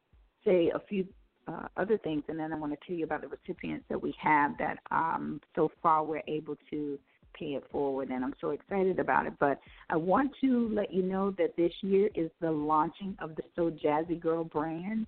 [0.44, 1.06] say a few
[1.48, 4.16] uh, other things, and then I want to tell you about the recipients that we
[4.20, 6.98] have that um, so far we're able to
[7.38, 9.34] pay it forward, and I'm so excited about it.
[9.40, 9.60] But
[9.90, 13.72] I want to let you know that this year is the launching of the So
[13.72, 15.08] Jazzy Girl brand.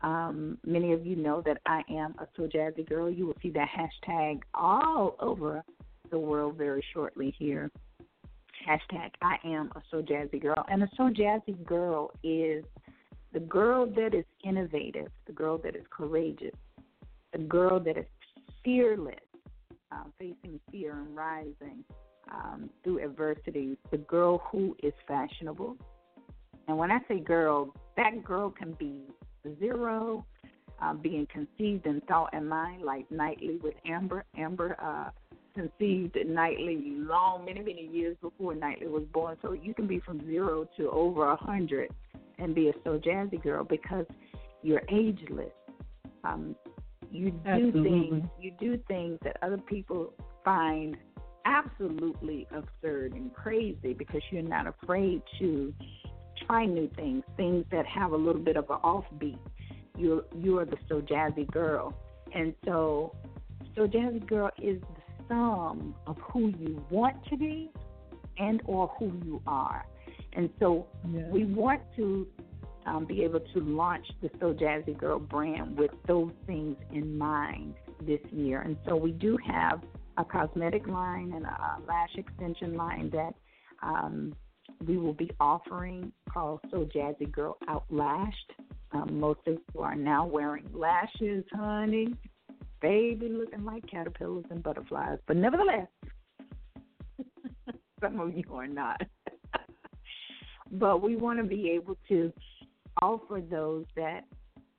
[0.00, 3.10] Um, many of you know that I am a So Jazzy Girl.
[3.10, 5.64] You will see that hashtag all over
[6.10, 7.70] the world very shortly here.
[8.68, 10.64] Hashtag I am a So Jazzy Girl.
[10.68, 12.64] And a So Jazzy Girl is
[13.32, 16.54] the girl that is innovative, the girl that is courageous,
[17.32, 18.06] the girl that is
[18.64, 19.16] fearless,
[19.92, 21.84] uh, facing fear and rising
[22.32, 25.76] um, through adversity, the girl who is fashionable.
[26.66, 29.02] And when I say girl, that girl can be
[29.58, 30.24] zero,
[30.80, 34.24] uh, being conceived in thought and mind, like Knightley with Amber.
[34.36, 35.10] Amber uh,
[35.54, 39.36] conceived Knightley long, many, many years before Knightley was born.
[39.42, 41.90] So you can be from zero to over a hundred
[42.38, 44.06] and be a so jazzy girl because
[44.62, 45.52] you're ageless.
[46.24, 46.54] Um,
[47.10, 47.90] you do Absolutely.
[47.90, 48.28] things.
[48.40, 50.12] You do things that other people
[50.44, 50.96] find
[51.44, 55.72] absolutely absurd and crazy because you're not afraid to
[56.46, 59.38] try new things, things that have a little bit of an offbeat.
[59.96, 61.92] You're you are the so jazzy girl,
[62.34, 63.16] and so
[63.74, 67.70] so jazzy girl is the sum of who you want to be
[68.38, 69.84] and or who you are.
[70.34, 71.28] And so yeah.
[71.30, 72.26] we want to
[72.88, 77.74] um, be able to launch the So Jazzy Girl brand with those things in mind
[78.06, 78.62] this year.
[78.62, 79.82] And so we do have
[80.16, 83.34] a cosmetic line and a lash extension line that
[83.82, 84.34] um,
[84.86, 88.52] we will be offering called So Jazzy Girl Outlashed.
[88.92, 92.14] Um, most of you are now wearing lashes, honey.
[92.80, 95.18] Baby looking like caterpillars and butterflies.
[95.26, 95.88] But nevertheless,
[98.00, 99.02] some of you are not.
[100.72, 102.32] but we want to be able to
[103.02, 104.24] offer those that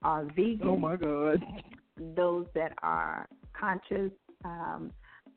[0.03, 0.61] are vegan.
[0.63, 1.43] Oh my God.
[2.15, 3.27] Those that are
[3.59, 4.11] conscious,
[4.45, 4.91] um,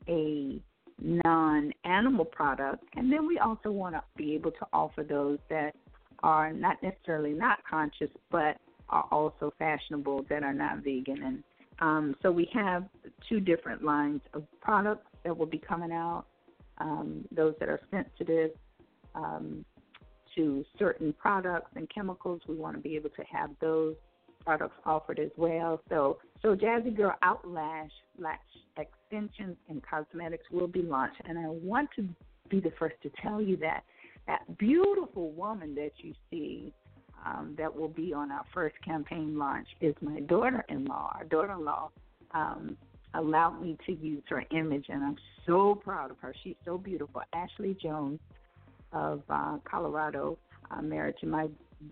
[0.09, 0.63] a
[1.01, 5.75] non-animal product, and then we also want to be able to offer those that
[6.23, 8.59] are not necessarily not conscious, but
[8.91, 11.21] are also fashionable that are not vegan.
[11.23, 11.43] And
[11.81, 12.85] um, so we have
[13.29, 16.27] two different lines of products that will be coming out.
[16.79, 18.53] Um, those that are sensitive
[19.15, 19.65] um,
[20.37, 23.95] to certain products and chemicals, we want to be able to have those
[24.45, 25.81] products offered as well.
[25.89, 28.39] So, so Jazzy Girl Outlash Lash
[28.77, 32.09] extensions and cosmetics will be launched, and I want to
[32.49, 33.85] be the first to tell you that
[34.27, 36.73] that beautiful woman that you see
[37.25, 41.17] um, that will be on our first campaign launch is my daughter-in-law.
[41.19, 41.91] Our daughter-in-law
[42.33, 42.77] um,
[43.15, 45.17] allowed me to use her image, and I'm
[45.47, 46.35] so proud of her.
[46.43, 47.23] She's so beautiful.
[47.33, 48.21] Ashley Jones
[48.93, 50.39] of uh, Colorado,
[50.71, 51.49] uh, married to my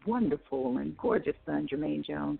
[0.06, 2.38] wonderful and gorgeous son, Jermaine Jones,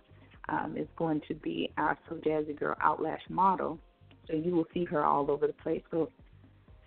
[0.49, 3.79] um, is going to be our So Jazzy Girl Outlash model.
[4.27, 5.81] So you will see her all over the place.
[5.91, 6.09] So,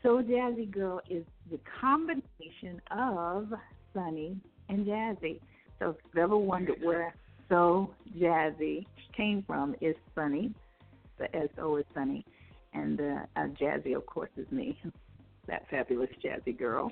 [0.03, 3.53] So Jazzy Girl is the combination of
[3.93, 4.37] Sunny
[4.69, 5.41] and Jazzy.
[5.79, 7.15] So if you've ever wondered where
[7.49, 10.53] So Jazzy came from, is Sunny.
[11.19, 12.25] The S O is Sunny,
[12.73, 14.77] and the uh, Jazzy, of course, is me,
[15.47, 16.91] that fabulous Jazzy girl.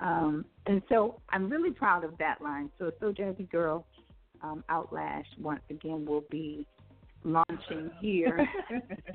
[0.00, 2.70] Um, and so I'm really proud of that line.
[2.78, 3.86] So So Jazzy Girl
[4.42, 6.66] um, Outlash once again will be
[7.24, 8.46] launching here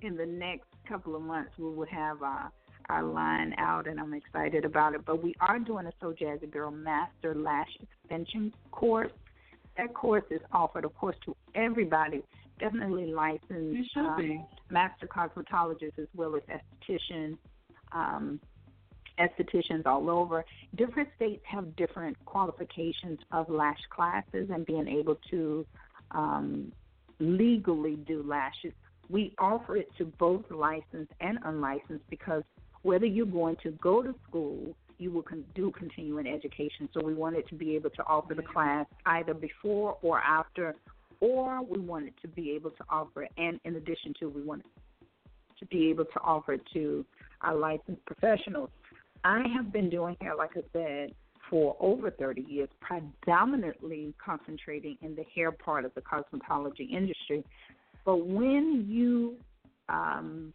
[0.00, 1.52] in the next couple of months.
[1.58, 2.48] We will have uh,
[2.88, 5.04] our line out, and I'm excited about it.
[5.04, 9.12] But we are doing a So Jazzy Girl Master Lash Extension course.
[9.76, 12.22] That course is offered, of course, to everybody,
[12.58, 17.38] definitely licensed um, master cosmetologists as well as estheticians.
[17.92, 18.40] Um,
[19.18, 20.44] estheticians all over.
[20.76, 25.66] Different states have different qualifications of lash classes and being able to
[26.12, 26.72] um,
[27.18, 28.72] legally do lashes.
[29.08, 32.42] We offer it to both licensed and unlicensed because
[32.82, 36.88] whether you're going to go to school, you will con- do continuing education.
[36.92, 40.76] So we wanted to be able to offer the class either before or after,
[41.20, 43.32] or we wanted to be able to offer it.
[43.36, 44.66] And in addition to, we wanted
[45.58, 47.04] to be able to offer it to
[47.42, 48.70] our licensed professionals.
[49.24, 51.14] I have been doing hair, like I said,
[51.48, 57.44] for over 30 years, predominantly concentrating in the hair part of the cosmetology industry.
[58.04, 59.36] But when you
[59.88, 60.52] um,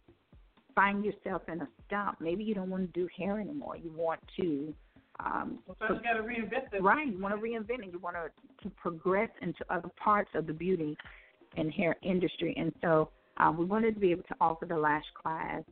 [0.74, 3.76] find yourself in a stump, maybe you don't want to do hair anymore.
[3.76, 4.74] You want to.
[5.20, 6.82] Um, well, so you got to reinvent it.
[6.82, 7.92] Right, you want to reinvent it.
[7.92, 10.96] You want to, to progress into other parts of the beauty
[11.56, 12.54] and hair industry.
[12.56, 15.62] And so um, we wanted to be able to offer the lash class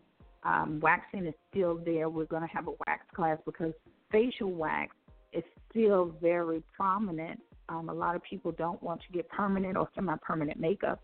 [0.44, 2.08] um, waxing is still there.
[2.08, 3.72] We're going to have a wax class because
[4.12, 4.94] facial wax
[5.32, 7.40] is still very prominent.
[7.68, 11.00] Um, a lot of people don't want to get permanent or semi-permanent makeup,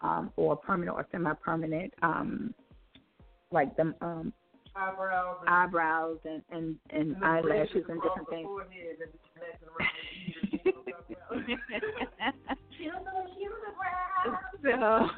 [0.00, 2.54] um, or permanent or semi-permanent, um,
[3.52, 4.32] like the um,
[4.74, 8.48] eyebrows, and, eyebrows and and, and, and eyelashes and different things.
[14.62, 15.08] so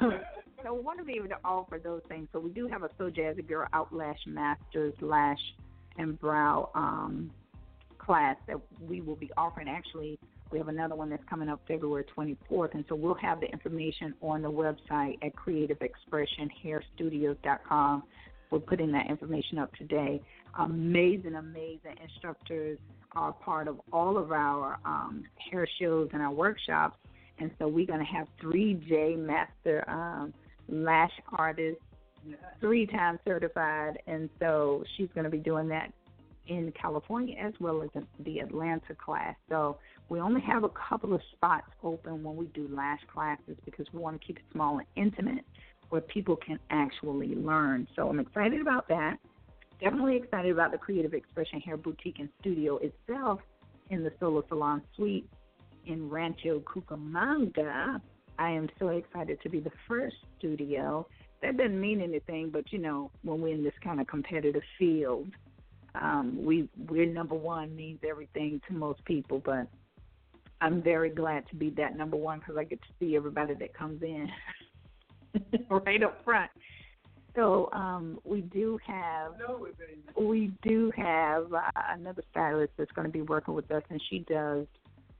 [0.63, 2.27] so we want to be able to offer those things.
[2.31, 5.39] So we do have a So Jazzy Girl Outlash Masters Lash
[5.97, 7.31] and Brow um,
[7.99, 9.69] class that we will be offering.
[9.69, 10.17] Actually,
[10.51, 14.13] we have another one that's coming up February 24th, and so we'll have the information
[14.21, 18.03] on the website at creativexpressionhairstudios.com.
[18.51, 20.21] We're putting that information up today.
[20.59, 22.77] Amazing, amazing instructors
[23.13, 26.97] are part of all of our um, hair shows and our workshops.
[27.39, 30.33] And so we're going to have 3J Master um,
[30.69, 31.79] lash artist,
[32.59, 35.91] three times certified, and so she's going to be doing that
[36.47, 37.89] in California as well as
[38.25, 39.35] the Atlanta class.
[39.49, 39.77] So
[40.09, 43.99] we only have a couple of spots open when we do lash classes because we
[43.99, 45.45] want to keep it small and intimate
[45.89, 47.87] where people can actually learn.
[47.95, 49.17] So I'm excited about that.
[49.79, 53.39] Definitely excited about the Creative Xpression Hair Boutique and Studio itself
[53.89, 55.29] in the Sola Salon Suite
[55.85, 58.01] in Rancho Cucamonga
[58.43, 61.07] I am so excited to be the first studio.
[61.41, 65.29] That doesn't mean anything, but you know, when we're in this kind of competitive field,
[65.95, 69.41] um, we we're number one means everything to most people.
[69.45, 69.67] But
[70.59, 73.73] I'm very glad to be that number one because I get to see everybody that
[73.73, 74.27] comes in
[75.69, 76.51] right up front.
[77.37, 79.35] So um, we do have
[80.19, 84.19] we do have uh, another stylist that's going to be working with us, and she
[84.19, 84.67] does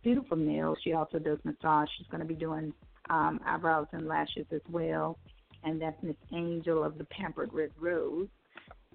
[0.04, 0.78] beautiful nails.
[0.84, 1.88] She also does massage.
[1.98, 2.74] She's going to be doing
[3.10, 5.18] um, eyebrows and lashes as well.
[5.64, 8.28] And that's Miss Angel of the Pampered Red Rose.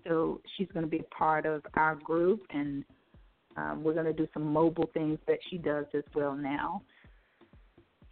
[0.07, 2.85] So she's going to be a part of our group, and
[3.57, 6.81] Um, we're going to do some mobile things that she does as well now.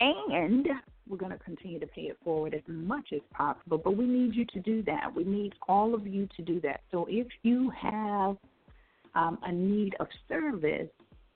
[0.01, 0.66] And
[1.09, 3.78] we're going to continue to pay it forward as much as possible.
[3.78, 5.14] But we need you to do that.
[5.14, 6.80] We need all of you to do that.
[6.90, 8.36] So if you have
[9.14, 10.90] um, a need of service,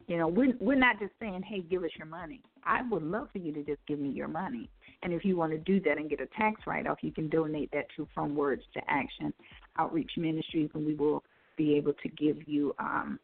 [0.09, 2.43] you know, we're, we're not just saying, hey, give us your money.
[2.65, 4.69] I would love for you to just give me your money.
[5.03, 7.29] And if you want to do that and get a tax write off, you can
[7.29, 9.33] donate that to From Words to Action
[9.79, 11.23] Outreach Ministries, and we will
[11.57, 13.19] be able to give you um,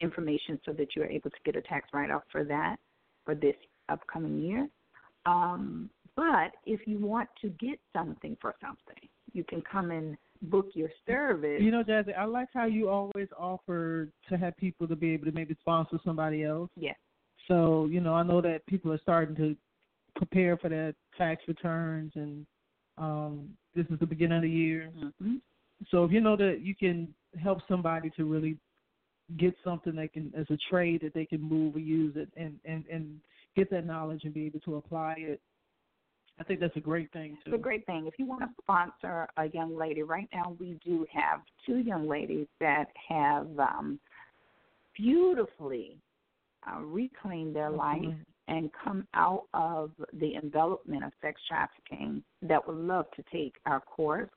[0.00, 2.76] information so that you're able to get a tax write off for that
[3.24, 3.56] for this
[3.88, 4.68] upcoming year.
[5.26, 10.66] Um, but if you want to get something for something, you can come and book
[10.74, 11.60] your service.
[11.60, 15.26] You know, Jazzie, I like how you always offer to have people to be able
[15.26, 16.70] to maybe sponsor somebody else.
[16.76, 16.96] Yes.
[17.48, 19.56] So, you know, I know that people are starting to
[20.16, 22.46] prepare for their tax returns and
[22.96, 24.90] um this is the beginning of the year.
[24.96, 25.36] Mm-hmm.
[25.90, 28.56] So if you know that you can help somebody to really
[29.38, 32.58] get something that can as a trade that they can move or use it and
[32.64, 33.20] and and
[33.56, 35.40] get that knowledge and be able to apply it
[36.40, 37.50] I think that's a great thing too.
[37.52, 38.06] It's a great thing.
[38.06, 42.06] If you want to sponsor a young lady, right now we do have two young
[42.06, 43.98] ladies that have um,
[44.96, 45.96] beautifully
[46.68, 48.06] uh, reclaimed their mm-hmm.
[48.06, 48.16] life
[48.48, 53.80] and come out of the envelopment of sex trafficking that would love to take our
[53.80, 54.30] course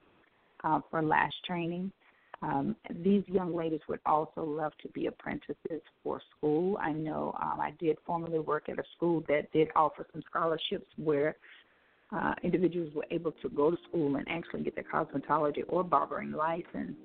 [0.64, 1.92] uh, for lash training.
[2.44, 6.78] Um, these young ladies would also love to be apprentices for school.
[6.82, 10.88] I know um, I did formerly work at a school that did offer some scholarships
[10.98, 11.36] where
[12.12, 16.32] uh, individuals were able to go to school and actually get their cosmetology or barbering
[16.32, 16.98] license.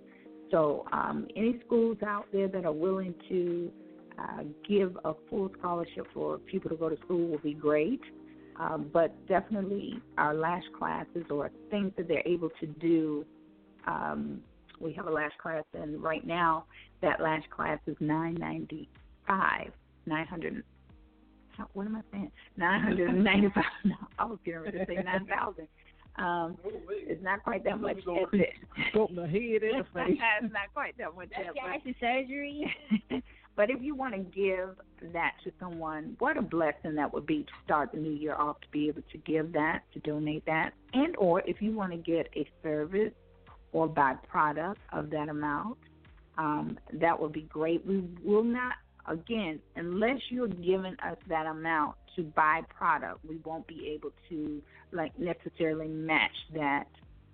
[0.50, 3.70] So, um, any schools out there that are willing to
[4.18, 8.00] uh, give a full scholarship for people to go to school will be great.
[8.58, 13.24] Uh, but definitely, our lash classes or things that they're able to do.
[13.86, 14.40] Um,
[14.80, 16.64] we have a lash class, and right now
[17.02, 18.88] that lash class is nine ninety
[19.26, 19.72] five,
[20.06, 20.62] nine hundred
[21.72, 22.30] what am I saying?
[22.56, 23.64] Nine hundred and ninety five.
[23.84, 25.68] no, I was getting ready to say nine thousand.
[26.18, 27.96] Um, it's not quite that much.
[27.96, 28.50] That's it.
[28.94, 30.18] The head in the face.
[30.42, 31.28] it's not quite that much.
[31.36, 32.74] That's that, surgery.
[33.56, 34.70] but if you want to give
[35.12, 38.60] that to someone, what a blessing that would be to start the new year off
[38.60, 41.98] to be able to give that, to donate that, and or if you want to
[41.98, 43.12] get a service
[43.72, 45.78] or buy product of that amount,
[46.38, 47.84] um, that would be great.
[47.86, 48.74] We will not
[49.08, 54.62] again, unless you're giving us that amount to buy product, we won't be able to
[54.92, 56.86] like necessarily match that.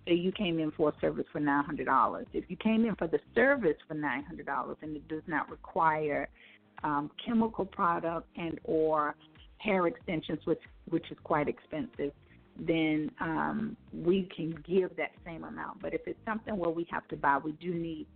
[0.06, 2.26] You came in for a service for nine hundred dollars.
[2.32, 5.48] If you came in for the service for nine hundred dollars and it does not
[5.50, 6.28] require
[6.82, 9.14] um, chemical product and or
[9.58, 12.12] hair extensions, which which is quite expensive,
[12.58, 15.80] then um, we can give that same amount.
[15.80, 18.06] But if it's something where we have to buy, we do need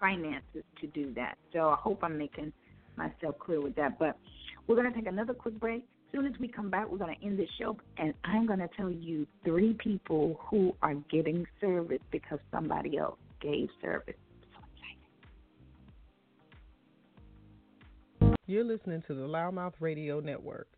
[0.00, 1.38] finances to do that.
[1.52, 2.52] So I hope I'm making
[2.96, 3.98] myself clear with that.
[3.98, 4.18] But
[4.66, 5.84] we're going to take another quick break.
[6.08, 8.60] As soon as we come back, we're going to end the show, and I'm going
[8.60, 14.14] to tell you three people who are getting service because somebody else gave service.
[18.46, 20.68] You're listening to the LouddMouth Radio Network.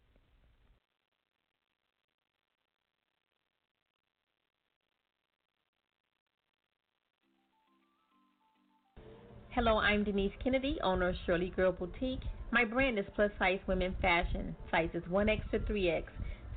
[9.50, 12.18] Hello, I'm Denise Kennedy, owner of Shirley Girl Boutique.
[12.52, 16.04] My brand is plus size women fashion, sizes 1X to 3X,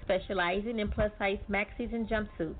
[0.02, 2.56] specializing in plus size maxis and jumpsuits.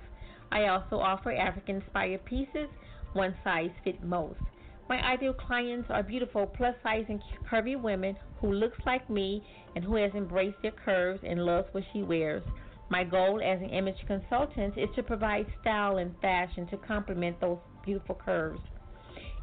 [0.52, 2.70] I also offer African inspired pieces,
[3.14, 4.40] one size fit most.
[4.88, 7.20] My ideal clients are beautiful plus size and
[7.50, 9.44] curvy women who looks like me
[9.76, 12.44] and who has embraced their curves and loves what she wears.
[12.90, 17.58] My goal as an image consultant is to provide style and fashion to complement those
[17.84, 18.62] beautiful curves.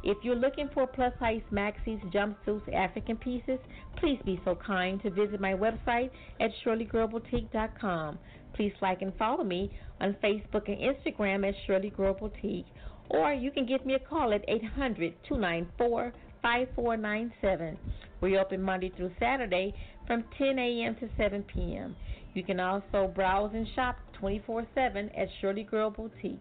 [0.03, 3.59] If you're looking for plus size maxis, jumpsuits, African pieces,
[3.97, 8.17] please be so kind to visit my website at ShirleyGirlBoutique.com.
[8.55, 12.65] Please like and follow me on Facebook and Instagram at Shirley Girl Boutique.
[13.09, 17.77] Or you can give me a call at 800 294 5497.
[18.21, 19.73] We're open Monday through Saturday
[20.07, 20.95] from 10 a.m.
[20.95, 21.95] to 7 p.m.
[22.33, 26.39] You can also browse and shop 24 7 at Shirley Girl Boutique.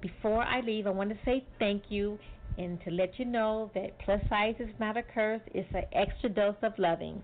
[0.00, 2.18] Before I leave, I want to say thank you
[2.58, 6.28] and to let you know that plus size is not a curse, it's an extra
[6.28, 7.22] dose of loving.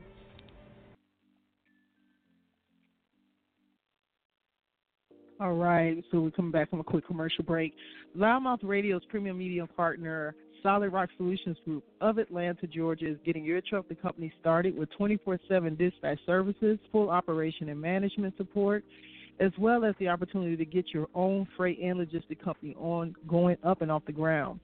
[5.41, 7.73] All right, so we're coming back from a quick commercial break.
[8.17, 13.61] LouddMouth Radio's premium media partner, Solid Rock Solutions Group of Atlanta, Georgia, is getting your
[13.61, 18.83] truck the company started with 24 7 dispatch services, full operation and management support,
[19.39, 23.57] as well as the opportunity to get your own freight and logistic company on going
[23.63, 24.59] up and off the ground.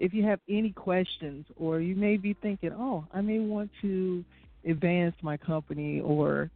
[0.00, 4.24] If you have any questions or you may be thinking, oh, I may want to
[4.66, 6.50] advance my company or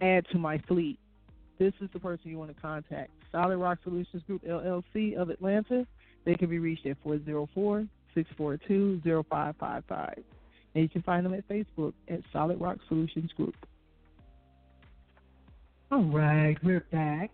[0.00, 0.98] add to my fleet,
[1.58, 3.10] this is the person you want to contact.
[3.30, 5.86] Solid Rock Solutions Group LLC of Atlanta.
[6.24, 10.24] They can be reached at 404 642 0555.
[10.74, 13.54] And you can find them at Facebook at Solid Rock Solutions Group.
[15.92, 17.30] All right, we're back.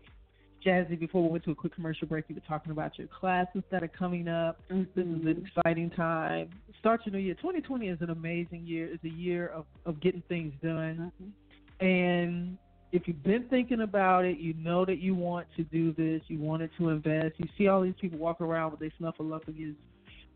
[0.64, 3.62] Jazzie, before we went to a quick commercial break, you were talking about your classes
[3.70, 4.58] that are coming up.
[4.70, 4.82] Mm-hmm.
[4.94, 6.50] This is an exciting time.
[6.80, 7.34] Start your new year.
[7.34, 8.88] 2020 is an amazing year.
[8.92, 11.12] It's a year of, of getting things done.
[11.22, 11.86] Mm-hmm.
[11.86, 12.58] And
[12.92, 16.38] if you've been thinking about it, you know that you want to do this, you
[16.38, 17.34] wanted to invest.
[17.38, 19.74] You see all these people walk around with their snuffleupagus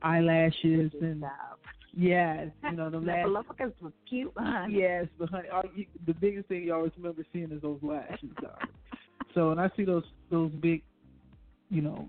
[0.03, 1.25] eyelashes and
[1.97, 3.31] yes, you know the lashes.
[3.31, 4.81] Snuffleupagus was cute, honey.
[4.81, 8.31] Yes, but honey, all you, the biggest thing you always remember seeing is those lashes.
[9.35, 10.83] So when I see those those big,
[11.71, 12.09] you know,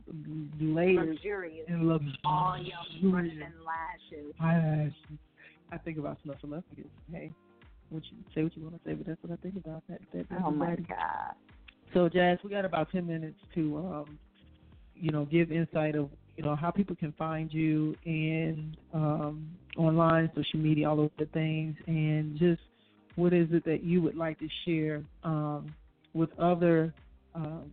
[0.59, 1.65] layers Luxurious.
[1.67, 4.34] and luxurious All your brushes and lashes.
[4.39, 4.93] eyelashes,
[5.72, 6.86] I think about snuffleupagus.
[7.11, 7.32] Hey,
[7.89, 9.84] what you say what you want to say, but that's what I think about.
[9.89, 10.26] That that.
[10.43, 10.84] Oh my everybody.
[10.89, 11.36] God.
[11.93, 14.20] So, Jazz, we got about ten minutes to, um,
[14.95, 20.32] you know, give insight of you know how people can find you and um, online,
[20.36, 22.61] social media, all of the things, and just
[23.15, 25.74] what is it that you would like to share um,
[26.13, 26.93] with other
[27.36, 27.72] um,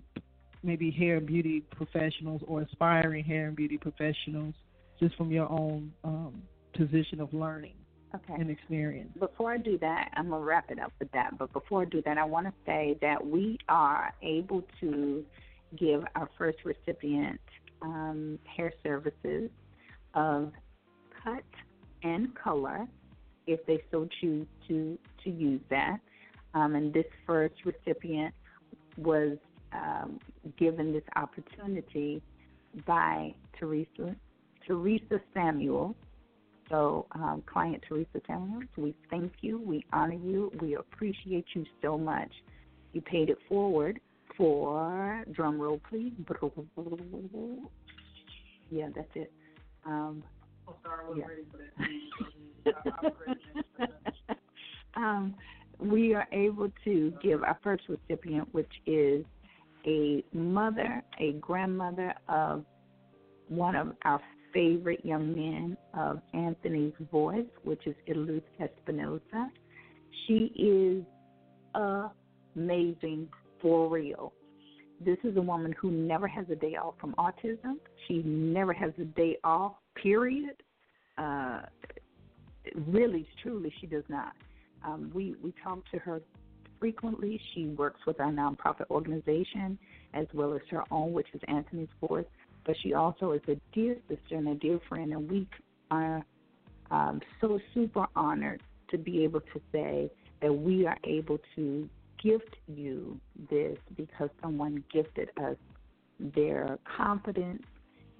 [0.63, 4.55] maybe hair and beauty professionals or aspiring hair and beauty professionals,
[5.01, 6.43] just from your own um,
[6.75, 7.75] position of learning
[8.15, 8.35] Okay.
[8.35, 9.11] and experience.
[9.19, 11.37] Before I do that, I'm going to wrap it up with that.
[11.39, 15.25] But before I do that, I want to say that we are able to
[15.77, 17.41] give our first recipient
[17.83, 19.51] um, hair services
[20.15, 20.53] of
[21.23, 21.45] cut
[22.03, 22.87] and color
[23.47, 25.99] if they so choose to, to use that.
[26.55, 28.35] Um, and this first recipient
[28.97, 29.37] was
[29.73, 30.19] um,
[30.59, 32.23] given this opportunity
[32.87, 34.15] by Teresa,
[34.67, 35.95] Teresa Samuel.
[36.69, 41.97] So, um, client Teresa Samuels, we thank you, we honor you, we appreciate you so
[41.97, 42.31] much.
[42.93, 44.01] You paid it forward
[44.37, 46.13] for drum roll, please.
[48.71, 49.33] Yeah, that's it.
[49.85, 50.25] Um,
[51.17, 51.25] yeah.
[54.97, 55.35] um,
[55.79, 59.25] we are able to give our first recipient, which is
[59.87, 62.65] a mother, a grandmother of
[63.49, 64.21] one of our
[64.53, 69.51] favorite young men of Anthony's voice, which is Iluz Espinosa.
[70.27, 71.05] She is
[72.57, 73.29] amazing
[73.61, 74.33] for real.
[75.05, 77.75] This is a woman who never has a day off from autism.
[78.09, 80.57] She never has a day off, period.
[81.19, 81.63] Uh,
[82.89, 84.33] really, truly, she does not.
[84.85, 86.23] Um, we we talk to her
[86.79, 87.41] frequently.
[87.55, 89.79] She works with our nonprofit organization
[90.15, 92.27] as well as her own, which is Anthony's Voice.
[92.65, 95.47] But she also is a dear sister and a dear friend, and we
[95.91, 96.25] are
[96.91, 100.11] um, so super honored to be able to say
[100.43, 101.89] that we are able to
[102.23, 103.21] gift you
[103.51, 105.57] this because someone gifted us
[106.19, 107.63] their confidence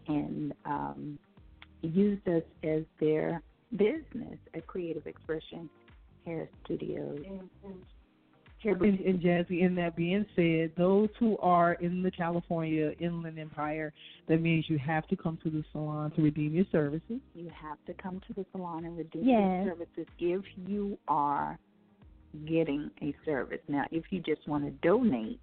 [0.09, 1.19] and um,
[1.83, 3.43] used us as their
[3.73, 5.69] business, a Creative Xpression
[6.25, 7.19] hair studios.
[7.25, 7.73] Hair
[8.65, 13.93] And, and Jazzie, in that being said, those who are in the California Inland Empire,
[14.29, 17.21] that means you have to come to the salon to redeem your services.
[17.35, 19.65] You have to come to the salon and redeem Yes.
[19.65, 21.59] your services if you are
[22.47, 23.61] getting a service.
[23.69, 25.41] Now, if you just want to donate,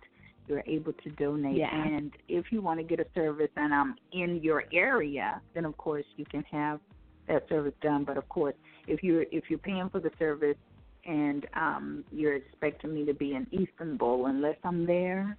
[0.48, 1.58] you're able to donate.
[1.58, 1.70] Yeah.
[1.74, 5.78] And if you want to get a service and I'm in your area, then of
[5.78, 6.80] course you can have
[7.28, 8.04] that service done.
[8.04, 8.56] But of course,
[8.88, 10.58] if you're if you're paying for the service
[11.06, 15.38] and um you're expecting me to be in Istanbul unless I'm there,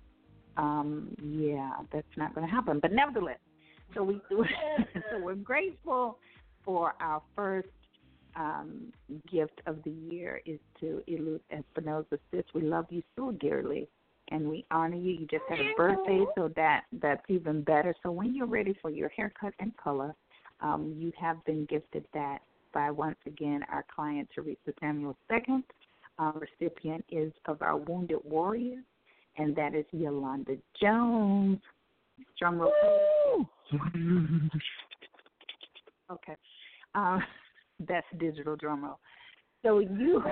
[0.57, 2.79] um, yeah, that's not going to happen.
[2.81, 3.39] But nevertheless,
[3.95, 6.19] so we so we're grateful
[6.65, 7.69] for our first
[8.37, 8.93] um,
[9.31, 12.19] gift of the year is to Iluz Espinosa.
[12.31, 13.89] Sis, we love you so dearly,
[14.31, 15.13] and we honor you.
[15.13, 17.95] You just had a birthday, so that that's even better.
[18.03, 20.15] So when you're ready for your haircut and color,
[20.61, 22.39] um, you have been gifted that
[22.75, 25.65] by once again our client Teresa Samuel II.
[26.19, 28.85] Our recipient is of our Wounded Warriors,
[29.39, 31.61] and that is Yolanda Jones.
[32.39, 32.73] Drum roll.
[36.11, 36.35] Okay.
[36.97, 37.25] Um,
[38.21, 39.01] digital drum roll.
[39.65, 40.23] So you,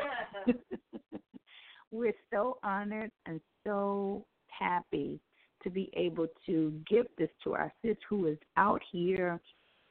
[1.90, 5.18] we're so honored and so happy
[5.64, 9.40] to be able to give this to our sis who is out here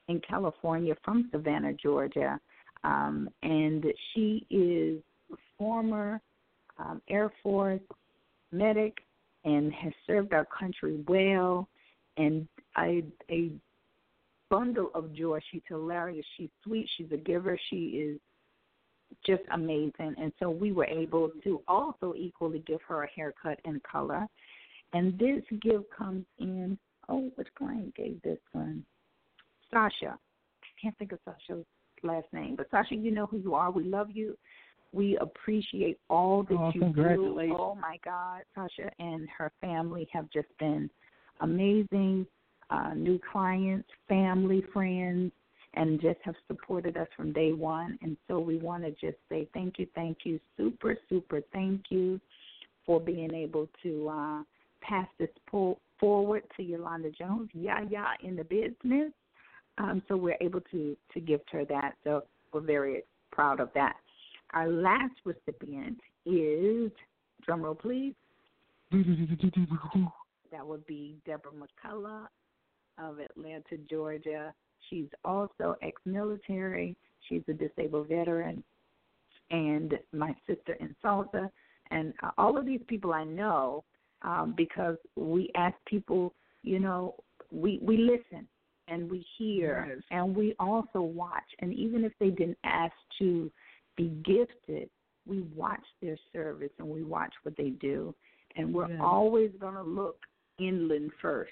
[0.08, 2.40] in California from Savannah, Georgia.
[2.84, 5.02] Um, and she is
[5.58, 6.20] former
[6.80, 7.82] um, Air Force
[8.52, 8.98] medic
[9.46, 11.68] and has served our country well
[12.18, 12.48] and
[12.78, 13.52] a, a
[14.50, 15.40] bundle of joy.
[15.52, 16.26] She's hilarious.
[16.38, 16.88] She's sweet.
[16.98, 17.58] She's a giver.
[17.70, 18.20] She is
[19.26, 20.16] just amazing.
[20.18, 24.28] And so we were able to also equally give her a haircut and color.
[24.94, 26.78] And this gift comes in,
[27.08, 28.86] oh, which client gave this one?
[29.72, 30.18] Sasha.
[30.18, 31.66] I can't think of Sasha's
[32.04, 33.72] last name, but Sasha, you know who you are.
[33.72, 34.38] We love you.
[34.94, 37.56] We appreciate all that oh, you do.
[37.58, 40.90] Oh my God, Sasha and her family have just been
[41.40, 42.28] amazing.
[42.70, 45.32] Uh, new clients, family, friends,
[45.74, 47.98] and just have supported us from day one.
[48.02, 52.20] And so we want to just say thank you, thank you, super, super thank you
[52.86, 54.44] for being able to uh,
[54.82, 59.12] pass this pull forward to Yolanda Jones, yeah, yeah, in the business.
[59.82, 61.94] Um, so we're able to to gift her that.
[62.04, 62.24] So
[62.54, 63.96] we're very proud of that.
[64.54, 66.92] Our last recipient is
[67.48, 68.14] drumroll please.
[70.52, 72.28] that would be Deborah McCullough
[72.98, 74.54] of Atlanta, Georgia.
[74.90, 76.96] She's also ex-military.
[77.28, 78.64] She's a disabled veteran,
[79.50, 81.50] and my sister in Salsa.
[81.90, 83.84] And uh, all of these people I know
[84.22, 86.34] um, because we ask people.
[86.64, 87.16] You know,
[87.52, 88.48] we we listen
[88.92, 90.04] and we hear yes.
[90.12, 91.44] and we also watch.
[91.60, 93.50] And even if they didn't ask to
[93.96, 94.90] be gifted,
[95.26, 98.14] we watch their service and we watch what they do.
[98.58, 99.00] And we're yes.
[99.02, 100.18] always going to look
[100.60, 101.52] inland first.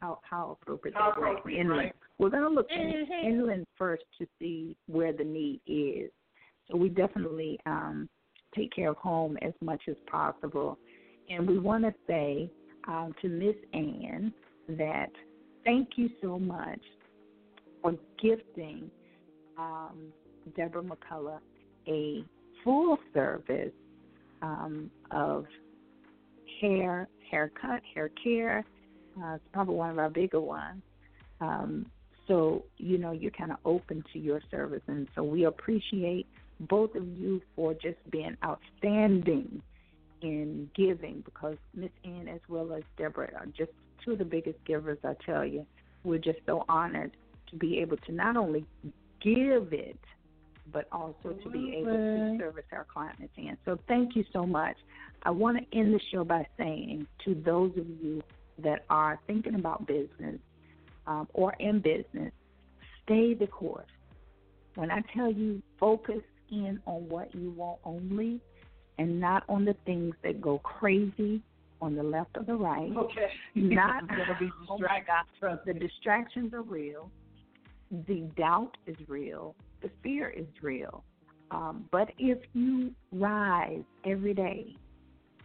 [0.00, 1.70] How how appropriate how that word inland.
[1.70, 1.94] Right?
[2.18, 3.26] We're going to look mm-hmm.
[3.26, 6.10] inland first to see where the need is.
[6.70, 8.08] So we definitely um,
[8.54, 10.78] take care of home as much as possible.
[11.28, 12.50] And we want to say
[12.88, 14.32] um, to Miss Ann
[14.68, 15.10] that
[15.64, 16.80] thank you so much
[17.82, 18.90] for gifting
[19.58, 20.12] um,
[20.56, 21.40] Deborah McCullough
[21.88, 22.24] a
[22.62, 23.72] full service
[24.40, 25.46] um, of
[26.60, 28.64] hair, haircut, hair care.
[29.20, 30.82] Uh, it's probably one of our bigger ones.
[31.40, 31.86] Um,
[32.28, 34.82] so, you know, you're kind of open to your service.
[34.86, 36.26] And so we appreciate
[36.60, 39.60] both of you for just being outstanding
[40.22, 43.72] in giving because Miss Ann as well as Deborah are just
[44.04, 45.66] two of the biggest givers, I tell you.
[46.04, 47.12] We're just so honored
[47.50, 48.64] to be able to not only
[49.20, 49.98] give it,
[50.72, 53.56] but also to be able to service our clients Ann.
[53.64, 54.76] So thank you so much.
[55.24, 58.22] I want to end the show by saying to those of you
[58.58, 60.38] that are thinking about business
[61.06, 62.32] um, or in business,
[63.04, 63.86] stay the course.
[64.74, 68.40] When I tell you focus in on what you want only
[68.98, 71.42] and not on the things that go crazy
[71.82, 72.90] on the left or the right.
[72.96, 73.28] Okay.
[73.54, 77.10] Not gonna be oh my God, the distractions are real.
[78.06, 79.54] The doubt is real.
[79.82, 81.04] The fear is real.
[81.50, 84.74] Um, but if you rise every day,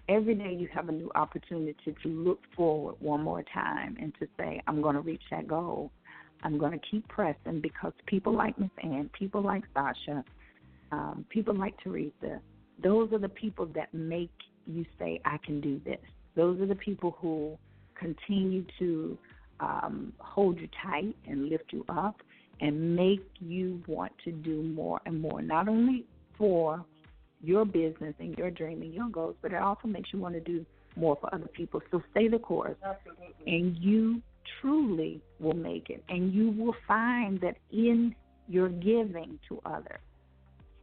[0.07, 4.27] every day you have a new opportunity to look forward one more time and to
[4.37, 5.91] say, I'm going to reach that goal.
[6.43, 10.23] I'm going to keep pressing because people like Miss Ann, people like Sasha,
[10.93, 12.39] um, people like Teresa,
[12.81, 14.31] those are the people that make
[14.65, 15.97] you say, I can do this.
[16.37, 17.57] Those are the people who
[17.95, 19.17] continue to
[19.59, 22.21] um, hold you tight and lift you up
[22.61, 26.05] and make you want to do more and more, not only
[26.37, 26.85] for
[27.41, 30.39] your business and your dream and your goals, but it also makes you want to
[30.39, 30.65] do
[30.95, 31.81] more for other people.
[31.91, 33.25] So stay the course, Absolutely.
[33.45, 34.21] and you
[34.61, 36.03] truly will make it.
[36.09, 38.15] And you will find that in
[38.47, 39.99] your giving to others,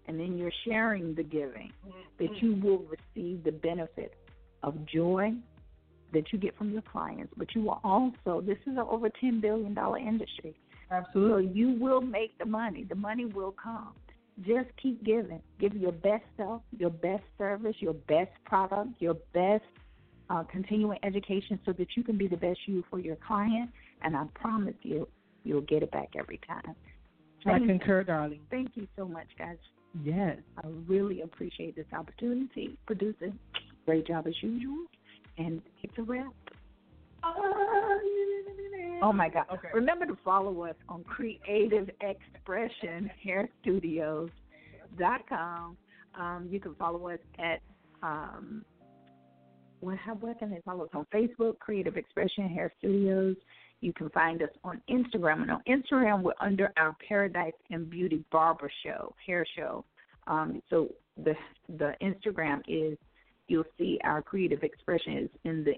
[0.07, 1.73] and in your sharing the giving,
[2.19, 2.47] that Mm-hmm.
[2.47, 4.15] you will receive the benefit
[4.65, 5.33] of joy
[6.13, 9.41] that you get from your clients, but you will also, this is an over $10
[9.41, 10.55] billion industry.
[10.91, 11.47] Absolutely.
[11.47, 12.85] So you will make the money.
[12.89, 13.93] The money will come.
[14.41, 15.41] Just keep giving.
[15.61, 19.65] Give your best self, your best service, your best product, your best
[20.31, 23.71] uh, continuing education so that you can be the best you for your client.
[24.03, 25.09] And I promise you,
[25.45, 26.75] you'll get it back every time.
[27.47, 28.41] I Thank, concur, darling.
[28.51, 29.57] thank you so much, guys.
[30.03, 30.39] Yes.
[30.57, 32.77] I really appreciate this opportunity.
[32.87, 33.33] Producer,
[33.85, 34.87] great job as usual.
[35.39, 36.33] And it's a wrap.
[39.03, 39.47] Oh my God.
[39.53, 39.69] Okay.
[39.75, 44.31] Remember to follow us on Creative Xpression Hair Studios
[44.99, 45.77] dot com.
[46.19, 47.61] Um, you can follow us at
[48.03, 48.65] um,
[49.81, 53.37] where, how, where can they follow us on Facebook, Creative Xpression Hair Studios.
[53.81, 58.25] You can find us on Instagram, and on Instagram we're under our Paradise and Beauty
[58.31, 59.85] Barber Show, hair show.
[60.27, 60.89] Um, so
[61.23, 61.35] the
[61.79, 62.97] the Instagram is
[63.49, 65.75] you'll see our Creative Xpression is in the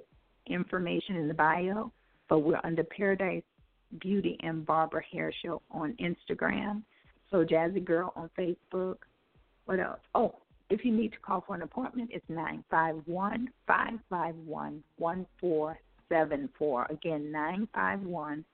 [0.47, 1.93] information in the bio,
[2.29, 3.43] but we're under Paradise
[4.01, 6.83] Beauty and Barber Hair Show on Instagram.
[7.31, 8.97] So Jazzy Girl on Facebook.
[9.65, 10.01] What else?
[10.15, 10.37] Oh,
[10.71, 14.83] if you need to call for an appointment, it's nine five one five five one
[14.97, 16.87] one four seven four.
[16.91, 18.45] Again, nine five one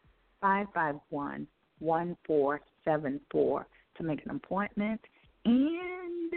[0.41, 1.47] five five one
[1.83, 5.01] 1474 to make an appointment.
[5.45, 6.33] And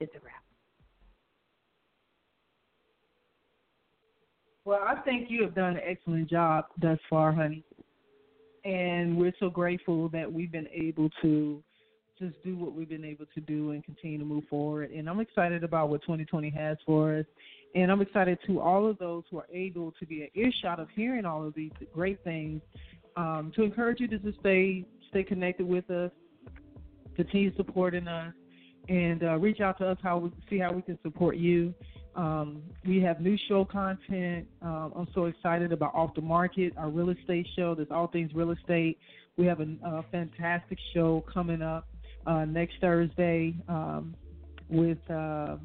[0.00, 0.42] it's a wrap.
[4.64, 7.64] Well, I think you have done an excellent job thus far, honey.
[8.64, 11.62] And we're so grateful that we've been able to
[12.18, 14.90] just do what we've been able to do and continue to move forward.
[14.90, 17.24] And I'm excited about what 2020 has for us.
[17.74, 20.88] And I'm excited to all of those who are able to be an earshot of
[20.94, 22.60] hearing all of these great things
[23.16, 26.10] um, to encourage you to just stay stay connected with us,
[27.16, 28.32] continue supporting us,
[28.88, 31.72] and uh, reach out to us how we see how we can support you.
[32.16, 34.46] Um, we have new show content.
[34.62, 37.74] Um, I'm so excited about Off the Market, our real estate show.
[37.74, 38.98] There's all things real estate.
[39.36, 41.88] We have a, a fantastic show coming up
[42.26, 44.14] uh, next Thursday um,
[44.68, 45.56] with uh,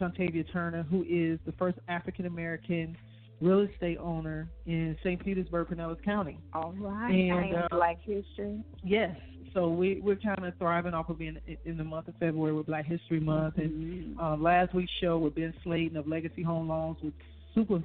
[0.00, 2.96] Shantavia Turner, who is the first African American
[3.40, 5.22] real estate owner in St.
[5.22, 6.38] Petersburg, Pinellas County.
[6.52, 7.10] All right.
[7.10, 8.62] And, uh, Black History.
[8.82, 9.16] Yes.
[9.56, 12.66] So we we're kind of thriving off of being in the month of February with
[12.66, 13.62] Black History Month, Mm-hmm.
[13.64, 17.14] and um, last week's show with Ben Slayton of Legacy Home Loans was
[17.54, 17.82] super,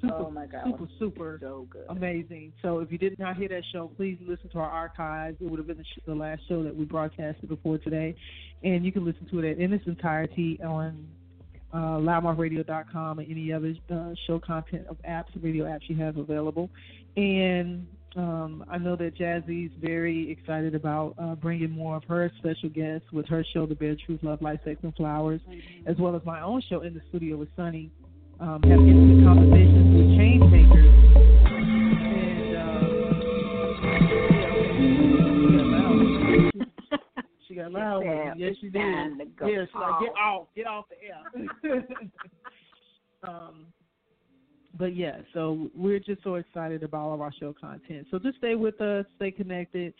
[0.00, 0.64] super, Oh, my God.
[0.66, 2.52] super, super So amazing.
[2.62, 5.36] So if you did not hear that show, please listen to our archives.
[5.40, 8.16] It would have been the, sh- the last show that we broadcasted before today,
[8.64, 11.06] and you can listen to it in its entirety on
[11.72, 16.70] uh, louddmouthradio.com and any other uh, show content of apps, radio apps you have available.
[17.16, 17.86] And
[18.16, 23.10] um, I know that Jazzie's very excited about uh, bringing more of her special guests
[23.12, 25.40] with her show, The Bare Truth, Love, Life, Sex, and Flowers,
[25.86, 27.90] as well as my own show in the studio with Sunny.
[28.40, 30.94] Um, have intimate conversations with change makers.
[31.96, 32.84] And, uh,
[37.48, 38.02] she got loud.
[38.02, 38.02] She got loud.
[38.02, 39.36] said, Yes, she did.
[39.38, 40.96] go Yeah, she's like, get off." off, get off the
[41.70, 41.86] air.
[43.28, 43.66] um,
[44.78, 48.06] but yeah, so we're just so excited about all of our show content.
[48.10, 49.94] So just stay with us, stay connected.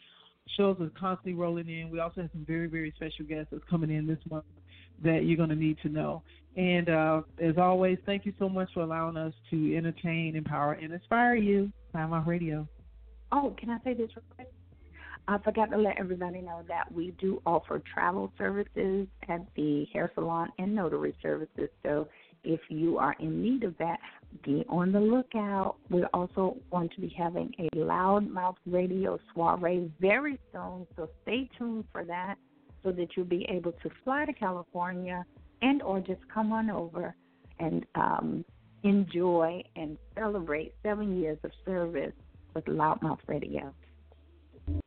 [0.57, 1.91] Shows are constantly rolling in.
[1.91, 4.45] We also have some very, very special guests that's coming in this month
[5.03, 6.23] that you're going to need to know.
[6.57, 10.93] And uh, as always, thank you so much for allowing us to entertain, empower, and
[10.93, 11.73] inspire you.
[11.93, 12.69] Time Out Radio.
[13.33, 14.53] Oh, can I say this real quick?
[15.27, 20.11] I forgot to let everybody know that we do offer travel services at the hair
[20.15, 21.71] salon and notary services.
[21.83, 22.09] So
[22.45, 23.99] if you are in need of that,
[24.43, 25.77] be on the lookout.
[25.91, 31.85] We're also going to be having a louddmouth radio soiree very soon, so stay tuned
[31.93, 32.37] for that
[32.83, 35.25] so that you'll be able to fly to California
[35.63, 37.15] and or just come on over
[37.59, 38.45] and um,
[38.83, 42.13] enjoy and celebrate seven years of service
[42.55, 43.73] with LouddMouth Radio.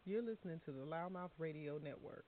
[0.06, 2.26] You're listening to the LouddMouth Radio Network.